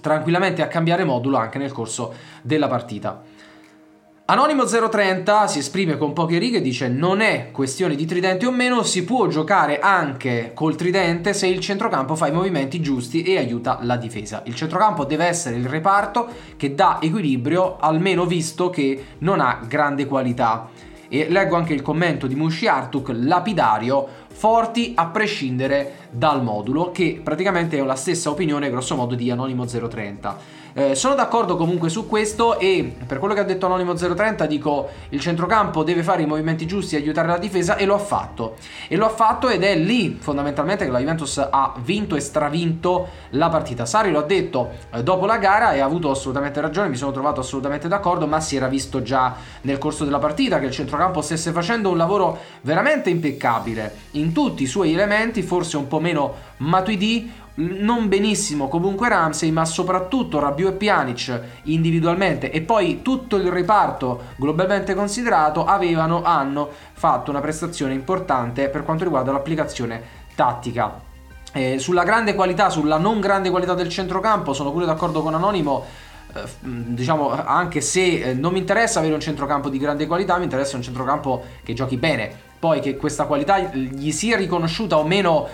tranquillamente 0.00 0.62
a 0.62 0.68
cambiare 0.68 1.04
modulo 1.04 1.36
anche 1.36 1.58
nel 1.58 1.72
corso 1.72 2.14
della 2.40 2.66
partita. 2.66 3.22
Anonimo 4.28 4.64
030 4.64 5.46
si 5.46 5.60
esprime 5.60 5.96
con 5.96 6.12
poche 6.12 6.38
righe 6.38 6.56
e 6.56 6.60
dice 6.60 6.88
non 6.88 7.20
è 7.20 7.50
questione 7.52 7.94
di 7.94 8.06
tridente 8.06 8.44
o 8.44 8.50
meno, 8.50 8.82
si 8.82 9.04
può 9.04 9.28
giocare 9.28 9.78
anche 9.78 10.50
col 10.52 10.74
tridente 10.74 11.32
se 11.32 11.46
il 11.46 11.60
centrocampo 11.60 12.16
fa 12.16 12.26
i 12.26 12.32
movimenti 12.32 12.80
giusti 12.80 13.22
e 13.22 13.38
aiuta 13.38 13.78
la 13.82 13.96
difesa. 13.96 14.42
Il 14.46 14.56
centrocampo 14.56 15.04
deve 15.04 15.26
essere 15.26 15.54
il 15.54 15.68
reparto 15.68 16.26
che 16.56 16.74
dà 16.74 16.98
equilibrio, 17.00 17.76
almeno 17.78 18.26
visto 18.26 18.68
che 18.68 19.04
non 19.18 19.38
ha 19.38 19.60
grande 19.64 20.06
qualità. 20.06 20.70
E 21.08 21.28
leggo 21.30 21.54
anche 21.54 21.72
il 21.72 21.82
commento 21.82 22.26
di 22.26 22.34
Mushi 22.34 22.66
Artuk, 22.66 23.12
lapidario, 23.12 24.08
forti 24.36 24.92
a 24.94 25.06
prescindere 25.06 26.08
dal 26.10 26.42
modulo, 26.42 26.90
che 26.92 27.20
praticamente 27.24 27.78
è 27.78 27.82
la 27.82 27.94
stessa 27.94 28.28
opinione 28.28 28.68
grossomodo 28.68 29.14
di 29.14 29.30
Anonimo 29.30 29.64
030. 29.64 30.64
Eh, 30.78 30.94
sono 30.94 31.14
d'accordo 31.14 31.56
comunque 31.56 31.88
su 31.88 32.06
questo 32.06 32.58
e 32.58 32.96
per 33.06 33.18
quello 33.18 33.32
che 33.32 33.40
ha 33.40 33.44
detto 33.44 33.64
Anonimo 33.64 33.94
030 33.94 34.44
dico 34.44 34.90
il 35.08 35.20
centrocampo 35.20 35.82
deve 35.82 36.02
fare 36.02 36.20
i 36.20 36.26
movimenti 36.26 36.66
giusti 36.66 36.96
e 36.96 36.98
aiutare 36.98 37.28
la 37.28 37.38
difesa 37.38 37.76
e 37.76 37.86
lo 37.86 37.94
ha 37.94 37.98
fatto. 37.98 38.56
E 38.86 38.96
lo 38.96 39.06
ha 39.06 39.08
fatto 39.08 39.48
ed 39.48 39.62
è 39.62 39.74
lì 39.74 40.18
fondamentalmente 40.20 40.84
che 40.84 40.90
la 40.90 40.98
Juventus 40.98 41.38
ha 41.38 41.72
vinto 41.82 42.14
e 42.14 42.20
stravinto 42.20 43.08
la 43.30 43.48
partita. 43.48 43.86
Sari 43.86 44.10
lo 44.10 44.18
ha 44.18 44.24
detto 44.24 44.72
eh, 44.92 45.02
dopo 45.02 45.24
la 45.24 45.38
gara 45.38 45.72
e 45.72 45.80
ha 45.80 45.84
avuto 45.86 46.10
assolutamente 46.10 46.60
ragione, 46.60 46.90
mi 46.90 46.96
sono 46.96 47.10
trovato 47.10 47.40
assolutamente 47.40 47.88
d'accordo, 47.88 48.26
ma 48.26 48.40
si 48.40 48.56
era 48.56 48.68
visto 48.68 49.00
già 49.00 49.34
nel 49.62 49.78
corso 49.78 50.04
della 50.04 50.18
partita 50.18 50.58
che 50.58 50.66
il 50.66 50.72
centrocampo 50.72 51.22
stesse 51.22 51.52
facendo 51.52 51.88
un 51.88 51.96
lavoro 51.96 52.38
veramente 52.60 53.08
impeccabile 53.08 53.94
in 54.10 54.25
tutti 54.32 54.62
i 54.62 54.66
suoi 54.66 54.92
elementi, 54.92 55.42
forse 55.42 55.76
un 55.76 55.88
po' 55.88 56.00
meno 56.00 56.34
Matuidi, 56.58 57.30
non 57.56 58.08
benissimo 58.08 58.68
comunque 58.68 59.08
Ramsey, 59.08 59.50
ma 59.50 59.64
soprattutto 59.64 60.38
Rabiot 60.38 60.74
e 60.74 60.76
Pjanic 60.76 61.40
individualmente 61.64 62.50
e 62.50 62.60
poi 62.60 63.00
tutto 63.02 63.36
il 63.36 63.50
reparto 63.50 64.24
globalmente 64.36 64.94
considerato 64.94 65.64
avevano, 65.64 66.22
hanno 66.22 66.68
fatto 66.92 67.30
una 67.30 67.40
prestazione 67.40 67.94
importante 67.94 68.68
per 68.68 68.84
quanto 68.84 69.04
riguarda 69.04 69.32
l'applicazione 69.32 70.02
tattica. 70.34 71.00
Eh, 71.52 71.78
sulla 71.78 72.04
grande 72.04 72.34
qualità, 72.34 72.68
sulla 72.68 72.98
non 72.98 73.20
grande 73.20 73.48
qualità 73.48 73.72
del 73.72 73.88
centrocampo, 73.88 74.52
sono 74.52 74.70
pure 74.72 74.84
d'accordo 74.84 75.22
con 75.22 75.34
Anonimo. 75.34 75.84
Eh, 76.34 76.42
diciamo, 76.60 77.30
anche 77.30 77.80
se 77.80 78.20
eh, 78.20 78.34
non 78.34 78.52
mi 78.52 78.58
interessa 78.58 78.98
avere 78.98 79.14
un 79.14 79.20
centrocampo 79.20 79.70
di 79.70 79.78
grande 79.78 80.06
qualità, 80.06 80.36
mi 80.36 80.44
interessa 80.44 80.76
un 80.76 80.82
centrocampo 80.82 81.42
che 81.62 81.72
giochi 81.72 81.96
bene. 81.96 82.45
Poi 82.58 82.80
che 82.80 82.96
questa 82.96 83.24
qualità 83.24 83.58
gli 83.58 84.10
sia 84.10 84.36
riconosciuta 84.36 84.98
o 84.98 85.04
meno 85.04 85.48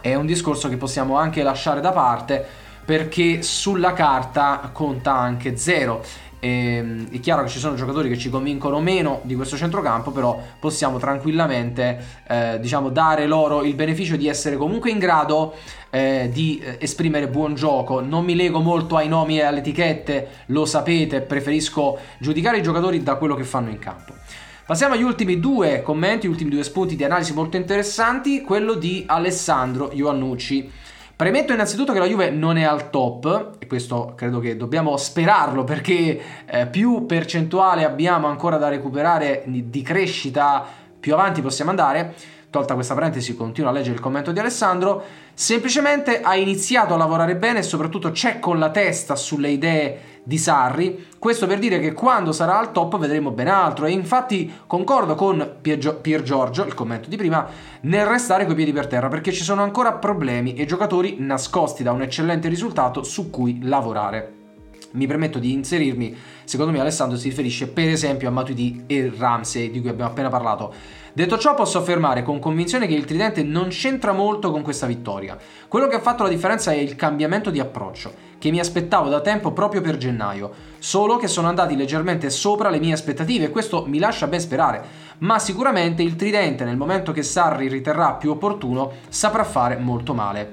è 0.00 0.14
un 0.14 0.26
discorso 0.26 0.68
che 0.68 0.76
possiamo 0.76 1.16
anche 1.16 1.42
lasciare 1.42 1.80
da 1.80 1.92
parte 1.92 2.66
perché 2.84 3.42
sulla 3.42 3.92
carta 3.92 4.70
conta 4.72 5.14
anche 5.14 5.56
zero. 5.56 6.02
E, 6.40 6.48
ehm, 6.48 7.10
è 7.10 7.20
chiaro 7.20 7.42
che 7.42 7.48
ci 7.48 7.58
sono 7.58 7.74
giocatori 7.74 8.08
che 8.08 8.16
ci 8.16 8.30
convincono 8.30 8.80
meno 8.80 9.20
di 9.24 9.34
questo 9.34 9.56
centrocampo, 9.56 10.10
però 10.10 10.40
possiamo 10.58 10.98
tranquillamente 10.98 12.02
eh, 12.26 12.58
diciamo, 12.60 12.88
dare 12.88 13.26
loro 13.26 13.62
il 13.62 13.74
beneficio 13.74 14.16
di 14.16 14.26
essere 14.26 14.56
comunque 14.56 14.90
in 14.90 14.98
grado 14.98 15.54
eh, 15.90 16.30
di 16.32 16.60
eh, 16.62 16.76
esprimere 16.80 17.28
buon 17.28 17.54
gioco. 17.54 18.00
Non 18.00 18.24
mi 18.24 18.34
lego 18.34 18.60
molto 18.60 18.96
ai 18.96 19.08
nomi 19.08 19.38
e 19.38 19.42
alle 19.42 19.58
etichette, 19.58 20.28
lo 20.46 20.64
sapete, 20.64 21.20
preferisco 21.20 21.98
giudicare 22.18 22.58
i 22.58 22.62
giocatori 22.62 23.02
da 23.02 23.16
quello 23.16 23.34
che 23.34 23.44
fanno 23.44 23.68
in 23.68 23.78
campo. 23.78 24.14
Passiamo 24.68 24.92
agli 24.92 25.02
ultimi 25.02 25.40
due 25.40 25.80
commenti, 25.80 26.26
gli 26.26 26.30
ultimi 26.30 26.50
due 26.50 26.62
spunti 26.62 26.94
di 26.94 27.02
analisi 27.02 27.32
molto 27.32 27.56
interessanti, 27.56 28.42
quello 28.42 28.74
di 28.74 29.02
Alessandro 29.06 29.90
Ioannucci. 29.94 30.70
Premetto 31.16 31.54
innanzitutto 31.54 31.94
che 31.94 31.98
la 31.98 32.04
Juve 32.04 32.28
non 32.28 32.58
è 32.58 32.64
al 32.64 32.90
top, 32.90 33.52
e 33.58 33.66
questo 33.66 34.12
credo 34.14 34.40
che 34.40 34.58
dobbiamo 34.58 34.98
sperarlo 34.98 35.64
perché 35.64 36.20
eh, 36.44 36.66
più 36.66 37.06
percentuale 37.06 37.86
abbiamo 37.86 38.26
ancora 38.26 38.58
da 38.58 38.68
recuperare 38.68 39.42
di, 39.46 39.80
crescita, 39.80 40.66
più 41.00 41.14
avanti 41.14 41.40
possiamo 41.40 41.70
andare. 41.70 42.14
Tolta 42.50 42.72
questa 42.72 42.94
parentesi, 42.94 43.36
continuo 43.36 43.68
a 43.68 43.74
leggere 43.74 43.96
il 43.96 44.00
commento 44.00 44.32
di 44.32 44.38
Alessandro. 44.38 45.02
Semplicemente 45.34 46.22
ha 46.22 46.34
iniziato 46.34 46.94
a 46.94 46.96
lavorare 46.96 47.36
bene 47.36 47.58
e 47.58 47.62
soprattutto 47.62 48.10
c'è 48.10 48.38
con 48.38 48.58
la 48.58 48.70
testa 48.70 49.16
sulle 49.16 49.50
idee 49.50 50.00
di 50.22 50.38
Sarri. 50.38 51.08
Questo 51.18 51.46
per 51.46 51.58
dire 51.58 51.78
che 51.78 51.92
quando 51.92 52.32
sarà 52.32 52.58
al 52.58 52.72
top 52.72 52.96
vedremo 52.96 53.32
ben 53.32 53.48
altro 53.48 53.84
e 53.84 53.90
infatti 53.90 54.50
concordo 54.66 55.14
con 55.14 55.56
Pier, 55.60 56.22
Giorgio, 56.22 56.64
il 56.64 56.72
commento 56.72 57.10
di 57.10 57.16
prima, 57.16 57.46
nel 57.82 58.06
restare 58.06 58.46
coi 58.46 58.54
piedi 58.54 58.72
per 58.72 58.86
terra 58.86 59.08
perché 59.08 59.30
ci 59.30 59.44
sono 59.44 59.62
ancora 59.62 59.92
problemi 59.92 60.54
e 60.54 60.64
giocatori 60.64 61.16
nascosti 61.18 61.82
da 61.82 61.92
un 61.92 62.00
eccellente 62.00 62.48
risultato 62.48 63.02
su 63.02 63.28
cui 63.28 63.58
lavorare. 63.62 64.36
Mi 64.90 65.06
permetto 65.06 65.38
di 65.38 65.52
inserirmi, 65.52 66.16
secondo 66.44 66.72
me 66.72 66.80
Alessandro 66.80 67.18
si 67.18 67.28
riferisce 67.28 67.68
per 67.68 67.88
esempio 67.88 68.28
a 68.28 68.30
Matuidi 68.30 68.84
e 68.86 69.12
Ramsey 69.14 69.70
di 69.70 69.80
cui 69.80 69.90
abbiamo 69.90 70.10
appena 70.10 70.30
parlato. 70.30 70.72
Detto 71.18 71.36
ciò 71.36 71.54
posso 71.54 71.78
affermare 71.78 72.22
con 72.22 72.38
convinzione 72.38 72.86
che 72.86 72.94
il 72.94 73.04
tridente 73.04 73.42
non 73.42 73.70
c'entra 73.70 74.12
molto 74.12 74.52
con 74.52 74.62
questa 74.62 74.86
vittoria. 74.86 75.36
Quello 75.66 75.88
che 75.88 75.96
ha 75.96 76.00
fatto 76.00 76.22
la 76.22 76.28
differenza 76.28 76.70
è 76.70 76.76
il 76.76 76.94
cambiamento 76.94 77.50
di 77.50 77.58
approccio 77.58 78.14
che 78.38 78.52
mi 78.52 78.60
aspettavo 78.60 79.08
da 79.08 79.20
tempo 79.20 79.50
proprio 79.50 79.80
per 79.80 79.96
gennaio, 79.96 80.52
solo 80.78 81.16
che 81.16 81.26
sono 81.26 81.48
andati 81.48 81.74
leggermente 81.74 82.30
sopra 82.30 82.70
le 82.70 82.78
mie 82.78 82.92
aspettative 82.92 83.46
e 83.46 83.50
questo 83.50 83.84
mi 83.88 83.98
lascia 83.98 84.28
ben 84.28 84.38
sperare, 84.38 84.84
ma 85.18 85.40
sicuramente 85.40 86.04
il 86.04 86.14
tridente 86.14 86.62
nel 86.62 86.76
momento 86.76 87.10
che 87.10 87.24
Sarri 87.24 87.66
riterrà 87.66 88.12
più 88.12 88.30
opportuno 88.30 88.92
saprà 89.08 89.42
fare 89.42 89.76
molto 89.76 90.14
male. 90.14 90.52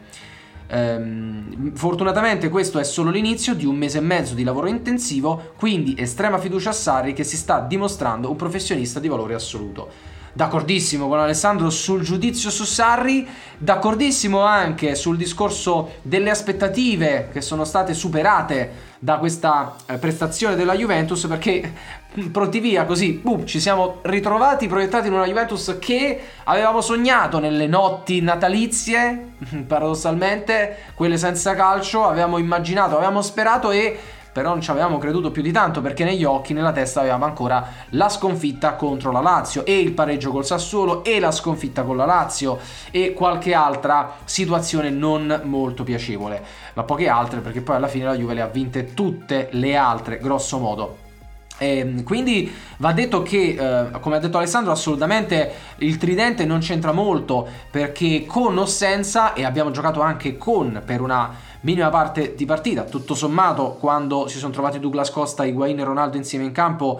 Ehm, 0.65 1.73
fortunatamente 1.75 2.49
questo 2.49 2.79
è 2.79 2.83
solo 2.83 3.11
l'inizio 3.11 3.53
di 3.53 3.67
un 3.67 3.75
mese 3.75 3.99
e 3.99 4.01
mezzo 4.01 4.33
di 4.33 4.43
lavoro 4.43 4.65
intensivo, 4.65 5.51
quindi 5.57 5.93
estrema 5.95 6.39
fiducia 6.39 6.71
a 6.71 6.73
Sarri 6.73 7.13
che 7.13 7.23
si 7.23 7.37
sta 7.37 7.59
dimostrando 7.59 8.31
un 8.31 8.35
professionista 8.35 8.99
di 8.99 9.07
valore 9.07 9.35
assoluto. 9.35 10.14
D'accordissimo 10.35 11.07
con 11.07 11.17
Alessandro 11.17 11.69
sul 11.69 12.01
giudizio 12.01 12.49
su 12.49 12.65
Sarri, 12.65 13.25
d'accordissimo 13.57 14.41
anche 14.41 14.93
sul 14.95 15.15
discorso 15.15 15.93
delle 16.01 16.29
aspettative 16.29 17.29
che 17.31 17.39
sono 17.39 17.63
state 17.63 17.93
superate 17.93 18.93
da 18.99 19.15
questa 19.17 19.75
eh, 19.85 19.97
prestazione 19.97 20.57
della 20.57 20.75
Juventus 20.75 21.25
perché 21.27 21.71
pronti 22.33 22.59
via 22.59 22.83
così 22.83 23.13
boom, 23.13 23.45
ci 23.45 23.61
siamo 23.61 23.99
ritrovati 24.01 24.67
proiettati 24.67 25.07
in 25.07 25.13
una 25.13 25.25
Juventus 25.25 25.77
che 25.79 26.21
avevamo 26.43 26.81
sognato 26.81 27.39
nelle 27.39 27.67
notti 27.67 28.19
natalizie 28.19 29.35
paradossalmente 29.65 30.79
quelle 30.95 31.17
senza 31.17 31.55
calcio 31.55 32.05
avevamo 32.05 32.39
immaginato 32.39 32.95
avevamo 32.97 33.21
sperato 33.21 33.71
e 33.71 33.97
però 34.35 34.49
non 34.49 34.59
ci 34.59 34.69
avevamo 34.69 34.97
creduto 34.97 35.31
più 35.31 35.41
di 35.41 35.53
tanto 35.53 35.79
perché 35.79 36.03
negli 36.03 36.25
occhi, 36.25 36.51
nella 36.51 36.73
testa 36.73 36.99
avevamo 36.99 37.23
ancora 37.23 37.69
la 37.91 38.09
sconfitta 38.09 38.73
contro 38.73 39.13
la 39.13 39.21
Lazio 39.21 39.65
e 39.65 39.79
il 39.79 39.93
pareggio 39.93 40.29
col 40.29 40.45
Sassuolo 40.45 41.05
e 41.05 41.21
la 41.21 41.31
sconfitta 41.31 41.83
con 41.83 41.95
la 41.95 42.03
Lazio 42.03 42.59
e 42.91 43.13
qualche 43.13 43.53
altra 43.53 44.15
situazione 44.25 44.89
non 44.89 45.39
molto 45.45 45.85
piacevole, 45.85 46.43
ma 46.73 46.83
poche 46.83 47.07
altre 47.07 47.39
perché 47.39 47.61
poi 47.61 47.77
alla 47.77 47.87
fine 47.87 48.03
la 48.03 48.17
Juve 48.17 48.33
le 48.33 48.41
ha 48.41 48.47
vinte 48.47 48.93
tutte 48.93 49.47
le 49.51 49.77
altre, 49.77 50.17
grosso 50.17 50.57
modo. 50.57 51.04
E 51.57 51.77
ehm, 51.77 52.03
quindi 52.03 52.51
va 52.77 52.91
detto 52.91 53.23
che, 53.23 53.55
eh, 53.57 53.99
come 53.99 54.17
ha 54.17 54.19
detto 54.19 54.37
Alessandro, 54.37 54.71
assolutamente 54.71 55.51
il 55.77 55.97
tridente 55.97 56.45
non 56.45 56.59
c'entra 56.59 56.91
molto 56.91 57.47
perché 57.71 58.25
con 58.25 58.57
o 58.57 58.65
senza, 58.65 59.33
e 59.33 59.43
abbiamo 59.45 59.71
giocato 59.71 60.01
anche 60.01 60.37
con 60.37 60.81
per 60.85 61.01
una 61.01 61.33
minima 61.61 61.89
parte 61.89 62.35
di 62.35 62.45
partita. 62.45 62.83
Tutto 62.83 63.15
sommato, 63.15 63.77
quando 63.79 64.27
si 64.27 64.37
sono 64.37 64.53
trovati 64.53 64.79
Douglas 64.79 65.09
Costa, 65.09 65.45
Higuain 65.45 65.79
e 65.79 65.83
Ronaldo 65.83 66.17
insieme 66.17 66.45
in 66.45 66.51
campo, 66.51 66.99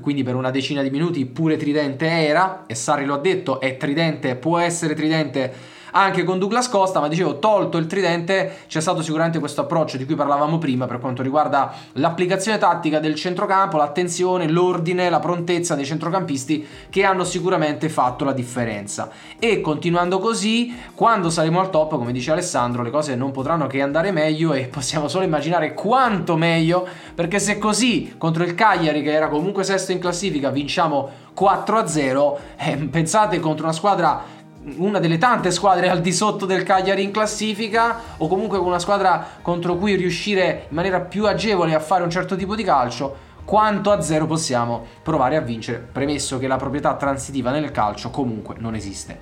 quindi 0.00 0.22
per 0.22 0.34
una 0.34 0.50
decina 0.50 0.82
di 0.82 0.90
minuti 0.90 1.24
pure 1.24 1.56
Tridente 1.56 2.06
era, 2.06 2.64
e 2.66 2.74
Sarri 2.74 3.06
lo 3.06 3.14
ha 3.14 3.18
detto, 3.18 3.60
è 3.60 3.76
Tridente, 3.76 4.36
può 4.36 4.58
essere 4.58 4.94
Tridente 4.94 5.74
anche 5.96 6.24
con 6.24 6.38
Douglas 6.38 6.68
Costa, 6.68 7.00
ma 7.00 7.08
dicevo, 7.08 7.38
tolto 7.38 7.78
il 7.78 7.86
tridente, 7.86 8.58
c'è 8.68 8.80
stato 8.80 9.00
sicuramente 9.00 9.38
questo 9.38 9.62
approccio 9.62 9.96
di 9.96 10.04
cui 10.04 10.14
parlavamo 10.14 10.58
prima 10.58 10.86
per 10.86 10.98
quanto 10.98 11.22
riguarda 11.22 11.72
l'applicazione 11.92 12.58
tattica 12.58 12.98
del 12.98 13.14
centrocampo, 13.14 13.78
l'attenzione, 13.78 14.46
l'ordine, 14.46 15.08
la 15.08 15.20
prontezza 15.20 15.74
dei 15.74 15.86
centrocampisti 15.86 16.66
che 16.90 17.04
hanno 17.04 17.24
sicuramente 17.24 17.88
fatto 17.88 18.24
la 18.24 18.32
differenza. 18.32 19.08
E 19.38 19.62
continuando 19.62 20.18
così, 20.18 20.76
quando 20.94 21.30
saremo 21.30 21.60
al 21.60 21.70
top, 21.70 21.96
come 21.96 22.12
dice 22.12 22.32
Alessandro, 22.32 22.82
le 22.82 22.90
cose 22.90 23.14
non 23.16 23.30
potranno 23.30 23.66
che 23.66 23.80
andare 23.80 24.10
meglio 24.10 24.52
e 24.52 24.66
possiamo 24.66 25.08
solo 25.08 25.24
immaginare 25.24 25.72
quanto 25.72 26.36
meglio, 26.36 26.86
perché 27.14 27.38
se 27.38 27.56
così 27.56 28.16
contro 28.18 28.44
il 28.44 28.54
Cagliari, 28.54 29.02
che 29.02 29.12
era 29.12 29.28
comunque 29.28 29.64
sesto 29.64 29.92
in 29.92 29.98
classifica, 29.98 30.50
vinciamo 30.50 31.24
4-0, 31.34 32.36
eh, 32.58 32.76
pensate 32.90 33.40
contro 33.40 33.64
una 33.64 33.72
squadra 33.72 34.36
una 34.74 34.98
delle 34.98 35.18
tante 35.18 35.52
squadre 35.52 35.88
al 35.88 36.00
di 36.00 36.12
sotto 36.12 36.44
del 36.44 36.64
Cagliari 36.64 37.02
in 37.02 37.12
classifica 37.12 38.00
o 38.16 38.26
comunque 38.26 38.58
con 38.58 38.66
una 38.66 38.80
squadra 38.80 39.24
contro 39.40 39.76
cui 39.76 39.94
riuscire 39.94 40.66
in 40.68 40.74
maniera 40.74 41.00
più 41.00 41.26
agevole 41.26 41.74
a 41.74 41.80
fare 41.80 42.02
un 42.02 42.10
certo 42.10 42.34
tipo 42.34 42.56
di 42.56 42.64
calcio, 42.64 43.24
quanto 43.44 43.92
a 43.92 44.00
zero 44.00 44.26
possiamo 44.26 44.84
provare 45.02 45.36
a 45.36 45.40
vincere, 45.40 45.78
premesso 45.78 46.38
che 46.38 46.48
la 46.48 46.56
proprietà 46.56 46.94
transitiva 46.94 47.52
nel 47.52 47.70
calcio 47.70 48.10
comunque 48.10 48.56
non 48.58 48.74
esiste. 48.74 49.20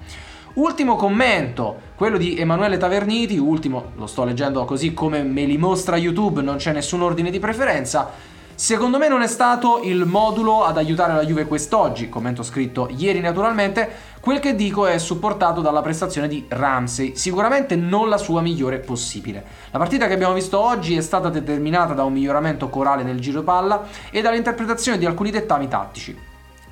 Ultimo 0.54 0.96
commento, 0.96 1.78
quello 1.94 2.16
di 2.16 2.38
Emanuele 2.38 2.78
Taverniti, 2.78 3.36
ultimo, 3.36 3.90
lo 3.96 4.06
sto 4.06 4.24
leggendo 4.24 4.64
così 4.64 4.94
come 4.94 5.22
me 5.22 5.44
li 5.44 5.58
mostra 5.58 5.96
YouTube, 5.96 6.40
non 6.40 6.56
c'è 6.56 6.72
nessun 6.72 7.02
ordine 7.02 7.30
di 7.30 7.40
preferenza. 7.40 8.32
Secondo 8.56 8.98
me 8.98 9.08
non 9.08 9.20
è 9.20 9.26
stato 9.26 9.80
il 9.82 10.04
modulo 10.04 10.62
ad 10.62 10.76
aiutare 10.76 11.12
la 11.12 11.24
Juve 11.24 11.44
quest'oggi, 11.44 12.08
commento 12.08 12.44
scritto 12.44 12.88
ieri 12.96 13.18
naturalmente, 13.18 13.90
quel 14.24 14.40
che 14.40 14.54
dico 14.54 14.86
è 14.86 14.96
supportato 14.96 15.60
dalla 15.60 15.82
prestazione 15.82 16.28
di 16.28 16.46
Ramsey, 16.48 17.14
sicuramente 17.14 17.76
non 17.76 18.08
la 18.08 18.16
sua 18.16 18.40
migliore 18.40 18.78
possibile. 18.78 19.44
La 19.70 19.76
partita 19.76 20.06
che 20.06 20.14
abbiamo 20.14 20.32
visto 20.32 20.58
oggi 20.58 20.96
è 20.96 21.02
stata 21.02 21.28
determinata 21.28 21.92
da 21.92 22.04
un 22.04 22.14
miglioramento 22.14 22.70
corale 22.70 23.02
nel 23.02 23.20
giro 23.20 23.42
palla 23.42 23.86
e 24.10 24.22
dall'interpretazione 24.22 24.96
di 24.96 25.04
alcuni 25.04 25.30
dettami 25.30 25.68
tattici. 25.68 26.18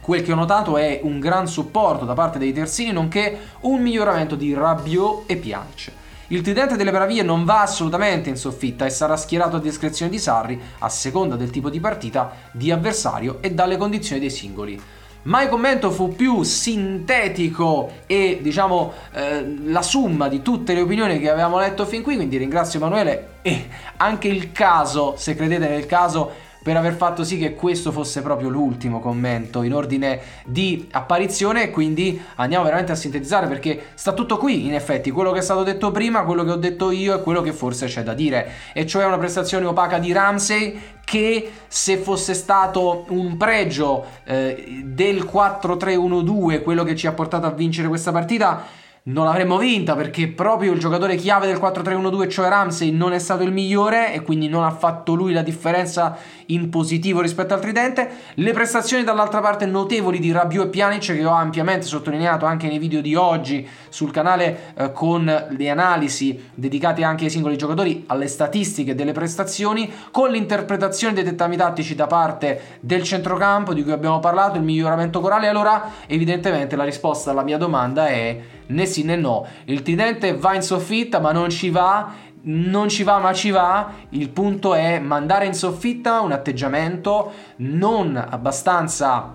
Quel 0.01 0.23
che 0.23 0.33
ho 0.33 0.35
notato 0.35 0.79
è 0.79 1.01
un 1.03 1.21
gran 1.21 1.47
supporto 1.47 2.07
da 2.07 2.15
parte 2.15 2.39
dei 2.39 2.55
terzini 2.55 2.91
nonché 2.91 3.39
un 3.61 3.83
miglioramento 3.83 4.35
di 4.35 4.55
Rabiot 4.55 5.25
e 5.27 5.37
Pjanic. 5.37 5.93
Il 6.29 6.41
tridente 6.41 6.77
delle 6.77 6.91
Meraviglie 6.91 7.23
non 7.23 7.45
va 7.45 7.61
assolutamente 7.61 8.31
in 8.31 8.37
soffitta 8.39 8.87
e 8.87 8.91
sarà 8.91 9.19
schierato 9.19 9.57
a 9.57 9.61
discrezione 9.61 10.11
di 10.11 10.19
Sarri 10.19 10.59
a 10.79 10.89
seconda 10.89 11.37
del 11.37 11.51
tipo 11.51 11.69
di 11.69 11.81
partita, 11.81 12.33
di 12.51 12.71
avversario 12.71 13.43
e 13.43 13.51
dalle 13.51 13.77
condizioni 13.77 14.23
dei 14.23 14.31
singoli. 14.31 14.81
Ma 15.25 15.43
il 15.43 15.49
commento 15.49 15.91
fu 15.91 16.15
più 16.15 16.43
sintetico 16.43 17.91
e 18.07 18.41
diciamo 18.43 18.93
eh, 19.13 19.57
la 19.65 19.83
somma 19.83 20.29
di 20.29 20.43
tutte 20.43 20.75
le 20.75 20.81
opinioni 20.81 21.21
che 21.21 21.31
avevamo 21.31 21.59
letto 21.59 21.87
fin 21.87 22.03
qui, 22.03 22.17
quindi 22.17 22.37
ringrazio 22.39 22.81
Emanuele 22.81 23.35
e 23.43 23.69
anche 23.99 24.27
il 24.27 24.51
caso, 24.51 25.15
se 25.17 25.37
credete 25.37 25.69
nel 25.69 25.87
caso, 25.87 26.51
per 26.63 26.77
aver 26.77 26.95
fatto 26.95 27.25
sì 27.25 27.39
che 27.39 27.55
questo 27.55 27.91
fosse 27.91 28.23
proprio 28.23 28.49
l'ultimo 28.49 29.01
commento 29.01 29.63
in 29.63 29.75
ordine 29.75 30.21
di 30.45 30.89
apparizione. 30.93 31.71
Quindi 31.71 32.23
andiamo 32.37 32.65
veramente 32.65 32.93
a 32.93 32.95
sintetizzare 32.95 33.49
perché 33.49 33.87
sta 33.95 34.13
tutto 34.13 34.37
qui, 34.37 34.67
in 34.67 34.75
effetti, 34.75 35.11
quello 35.11 35.33
che 35.33 35.41
è 35.41 35.43
stato 35.43 35.65
detto 35.65 35.91
prima, 35.91 36.23
quello 36.23 36.45
che 36.45 36.51
ho 36.53 36.57
detto 36.57 36.91
io 36.93 37.17
e 37.17 37.23
quello 37.23 37.43
che 37.43 37.53
forse 37.53 37.87
c'è 37.87 38.03
da 38.03 38.15
dire. 38.15 38.51
E 38.73 38.87
cioè 38.87 39.05
una 39.05 39.19
prestazione 39.19 39.67
opaca 39.67 39.99
di 39.99 40.13
Ramsey 40.13 40.81
che 41.13 41.53
se 41.69 41.99
fosse 41.99 42.33
stato 42.33 43.05
un 43.11 43.37
pregio 43.37 44.03
eh, 44.25 44.81
del 44.83 45.29
4-3-1-2, 45.31 46.63
quello 46.63 46.85
che 46.85 46.97
ci 46.97 47.07
ha 47.07 47.13
portato 47.13 47.45
a 47.45 47.51
vincere 47.51 47.89
questa 47.89 48.13
partita, 48.13 48.65
non 49.05 49.25
l'avremmo 49.25 49.59
vinta 49.59 49.97
perché 49.97 50.29
proprio 50.29 50.73
il 50.73 50.79
giocatore 50.79 51.17
chiave 51.17 51.49
del 51.49 51.57
4-3-1-2, 51.57 52.29
cioè 52.29 52.49
Ramsey, 52.49 52.93
non 52.93 53.13
è 53.13 53.19
stato 53.19 53.43
il 53.43 53.51
migliore 53.51 54.15
e 54.15 54.23
quindi 54.23 54.49
non 54.49 54.63
ha 54.63 54.71
fatto 54.71 55.15
lui 55.15 55.33
la 55.33 55.43
differenza 55.43 56.17
in 56.47 56.69
positivo 56.69 57.21
rispetto 57.21 57.53
al 57.53 57.61
tridente. 57.61 58.09
Le 58.35 58.53
prestazioni 58.53 59.03
dall'altra 59.03 59.41
parte 59.41 59.67
notevoli 59.67 60.21
di 60.21 60.31
Rabiot 60.31 60.67
e 60.67 60.69
Pjanic 60.69 61.15
che 61.15 61.25
ho 61.25 61.33
ampiamente 61.33 61.87
sottolineato 61.87 62.47
anche 62.47 62.69
nei 62.69 62.79
video 62.79 63.01
di 63.01 63.17
oggi 63.17 63.69
sul 63.89 64.13
canale 64.13 64.73
eh, 64.77 64.93
con 64.93 65.25
le 65.25 65.69
analisi 65.69 66.51
dedicate 66.55 67.03
anche 67.03 67.25
ai 67.25 67.31
singoli 67.31 67.57
giocatori, 67.57 68.05
alle 68.07 68.29
statistiche 68.29 68.95
delle 68.95 69.13
prestazioni, 69.13 69.91
con 70.13 70.31
l'interpretazione 70.31 71.13
dei 71.15 71.25
dettami 71.25 71.57
tattici 71.57 71.97
da 71.97 72.07
parte 72.07 72.79
del 72.79 73.03
centrocampo 73.03 73.75
di 73.75 73.83
cui 73.83 73.91
abbiamo 73.91 74.21
parlato, 74.21 74.59
il 74.59 74.65
miglioramento 74.65 75.19
corale. 75.19 75.49
Allora, 75.49 75.91
evidentemente 76.07 76.77
la 76.77 76.85
risposta 76.85 77.33
alla 77.33 77.43
mia 77.43 77.59
domanda 77.59 78.07
è 78.07 78.61
né 78.73 78.87
sì 78.87 79.05
né 79.05 79.17
no. 79.17 79.47
Il 79.65 79.83
tridente 79.83 80.35
va 80.35 80.55
in 80.55 80.63
soffitta 80.63 81.21
ma 81.21 81.33
non 81.33 81.51
ci 81.51 81.71
va 81.71 82.31
non 82.45 82.89
ci 82.89 83.03
va 83.03 83.19
ma 83.19 83.33
ci 83.33 83.51
va, 83.51 83.93
il 84.11 84.29
punto 84.31 84.75
è 84.75 84.99
mandare 84.99 85.47
in 85.47 85.55
soffitta 85.55 86.21
un 86.21 86.33
atteggiamento 86.33 87.31
non 87.59 88.17
abbastanza 88.17 89.35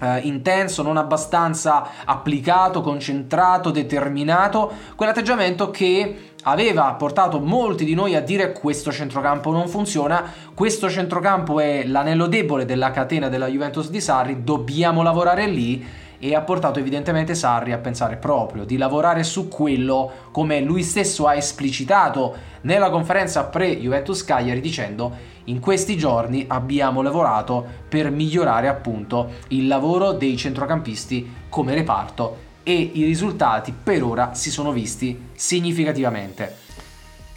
eh, 0.00 0.18
intenso, 0.20 0.82
non 0.82 0.96
abbastanza 0.96 1.88
applicato, 2.04 2.80
concentrato, 2.80 3.70
determinato, 3.70 4.72
quell'atteggiamento 4.94 5.70
che 5.70 6.32
aveva 6.44 6.92
portato 6.94 7.40
molti 7.40 7.84
di 7.84 7.94
noi 7.94 8.14
a 8.14 8.20
dire 8.20 8.52
questo 8.52 8.90
centrocampo 8.90 9.50
non 9.50 9.68
funziona, 9.68 10.32
questo 10.54 10.88
centrocampo 10.88 11.60
è 11.60 11.84
l'anello 11.84 12.26
debole 12.26 12.64
della 12.64 12.90
catena 12.90 13.28
della 13.28 13.48
Juventus 13.48 13.90
di 13.90 14.00
Sarri, 14.00 14.42
dobbiamo 14.42 15.02
lavorare 15.02 15.46
lì 15.46 16.06
e 16.18 16.34
ha 16.34 16.40
portato 16.40 16.78
evidentemente 16.78 17.34
Sarri 17.34 17.72
a 17.72 17.78
pensare 17.78 18.16
proprio 18.16 18.64
di 18.64 18.76
lavorare 18.76 19.22
su 19.22 19.48
quello 19.48 20.10
come 20.32 20.60
lui 20.60 20.82
stesso 20.82 21.26
ha 21.26 21.34
esplicitato 21.34 22.36
nella 22.62 22.90
conferenza 22.90 23.44
pre-Juventus 23.44 24.24
Cagliari 24.24 24.60
dicendo 24.60 25.36
in 25.44 25.60
questi 25.60 25.96
giorni 25.96 26.44
abbiamo 26.48 27.02
lavorato 27.02 27.64
per 27.88 28.10
migliorare 28.10 28.68
appunto 28.68 29.30
il 29.48 29.66
lavoro 29.66 30.12
dei 30.12 30.36
centrocampisti 30.36 31.46
come 31.48 31.74
reparto 31.74 32.46
e 32.62 32.74
i 32.74 33.04
risultati 33.04 33.72
per 33.72 34.02
ora 34.02 34.34
si 34.34 34.50
sono 34.50 34.72
visti 34.72 35.28
significativamente. 35.34 36.67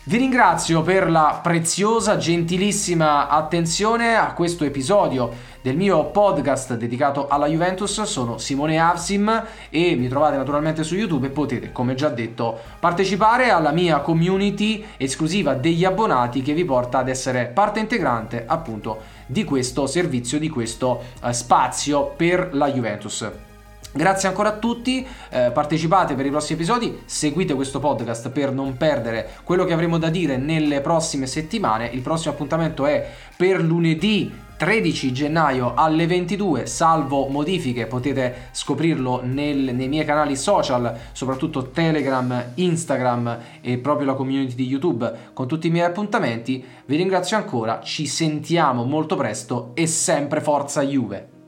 Vi 0.04 0.18
ringrazio 0.18 0.82
per 0.82 1.12
la 1.12 1.42
preziosa, 1.44 2.18
gentilissima 2.18 3.28
attenzione 3.28 4.16
a 4.16 4.34
questo 4.34 4.66
episodio 4.66 5.32
del 5.62 5.78
mio 5.78 6.06
podcast 6.06 6.74
dedicato 6.74 7.28
alla 7.28 7.46
Juventus. 7.46 8.02
Sono 8.02 8.40
Simone 8.40 8.80
Avsim 8.80 9.44
e 9.70 9.96
mi 9.96 10.08
trovate 10.08 10.38
naturalmente 10.38 10.84
su 10.84 10.96
YouTube 10.96 11.28
e 11.28 11.30
potete, 11.30 11.72
come 11.72 11.94
già 11.94 12.10
detto, 12.10 12.60
partecipare 12.80 13.52
alla 13.52 13.72
mia 13.72 14.00
community 14.00 14.84
esclusiva 14.98 15.54
degli 15.54 15.86
abbonati 15.86 16.42
che 16.42 16.54
vi 16.54 16.66
porta 16.66 16.98
ad 16.98 17.08
essere 17.08 17.46
parte 17.46 17.80
integrante 17.80 18.44
appunto 18.48 19.02
di 19.28 19.44
questo 19.44 19.86
servizio, 19.86 20.40
di 20.40 20.50
questo 20.50 21.04
uh, 21.22 21.30
spazio 21.32 22.08
per 22.18 22.50
la 22.54 22.72
Juventus. 22.72 23.51
Grazie 23.94 24.30
ancora 24.30 24.50
a 24.50 24.58
tutti, 24.58 25.06
eh, 25.30 25.52
partecipate 25.52 26.16
per 26.16 26.26
i 26.26 26.30
prossimi 26.30 26.58
episodi, 26.58 27.02
seguite 27.04 27.54
questo 27.56 27.80
podcast 27.80 28.30
per 28.30 28.54
non 28.54 28.78
perdere 28.78 29.32
quello 29.44 29.66
che 29.66 29.74
avremo 29.74 29.98
da 29.98 30.10
dire 30.10 30.38
nelle 30.38 30.80
prossime 30.80 31.28
settimane. 31.28 31.88
Il 31.88 32.00
prossimo 32.00 32.34
appuntamento 32.34 32.86
è 32.86 33.06
per 33.36 33.62
lunedì 33.62 34.32
13 34.56 35.12
gennaio 35.12 35.74
alle 35.74 36.08
22, 36.08 36.68
salvo 36.68 37.28
modifiche, 37.28 37.86
potete 37.86 38.50
scoprirlo 38.52 39.22
nel, 39.26 39.76
nei 39.76 39.90
miei 39.90 40.06
canali 40.06 40.38
social, 40.38 40.96
soprattutto 41.12 41.72
Telegram, 41.72 42.52
Instagram 42.54 43.40
e 43.60 43.78
proprio 43.80 44.06
la 44.06 44.14
community 44.14 44.56
di 44.56 44.68
YouTube 44.68 45.32
con 45.34 45.48
tutti 45.48 45.68
i 45.68 45.72
miei 45.72 45.88
appuntamenti. 45.88 46.64
Vi 46.86 46.96
ringrazio 46.96 47.36
ancora, 47.36 47.82
ci 47.82 48.06
sentiamo 48.06 48.86
molto 48.86 49.18
presto 49.18 49.72
e 49.74 49.86
sempre 49.86 50.40
forza 50.40 50.82
Juve! 50.82 51.41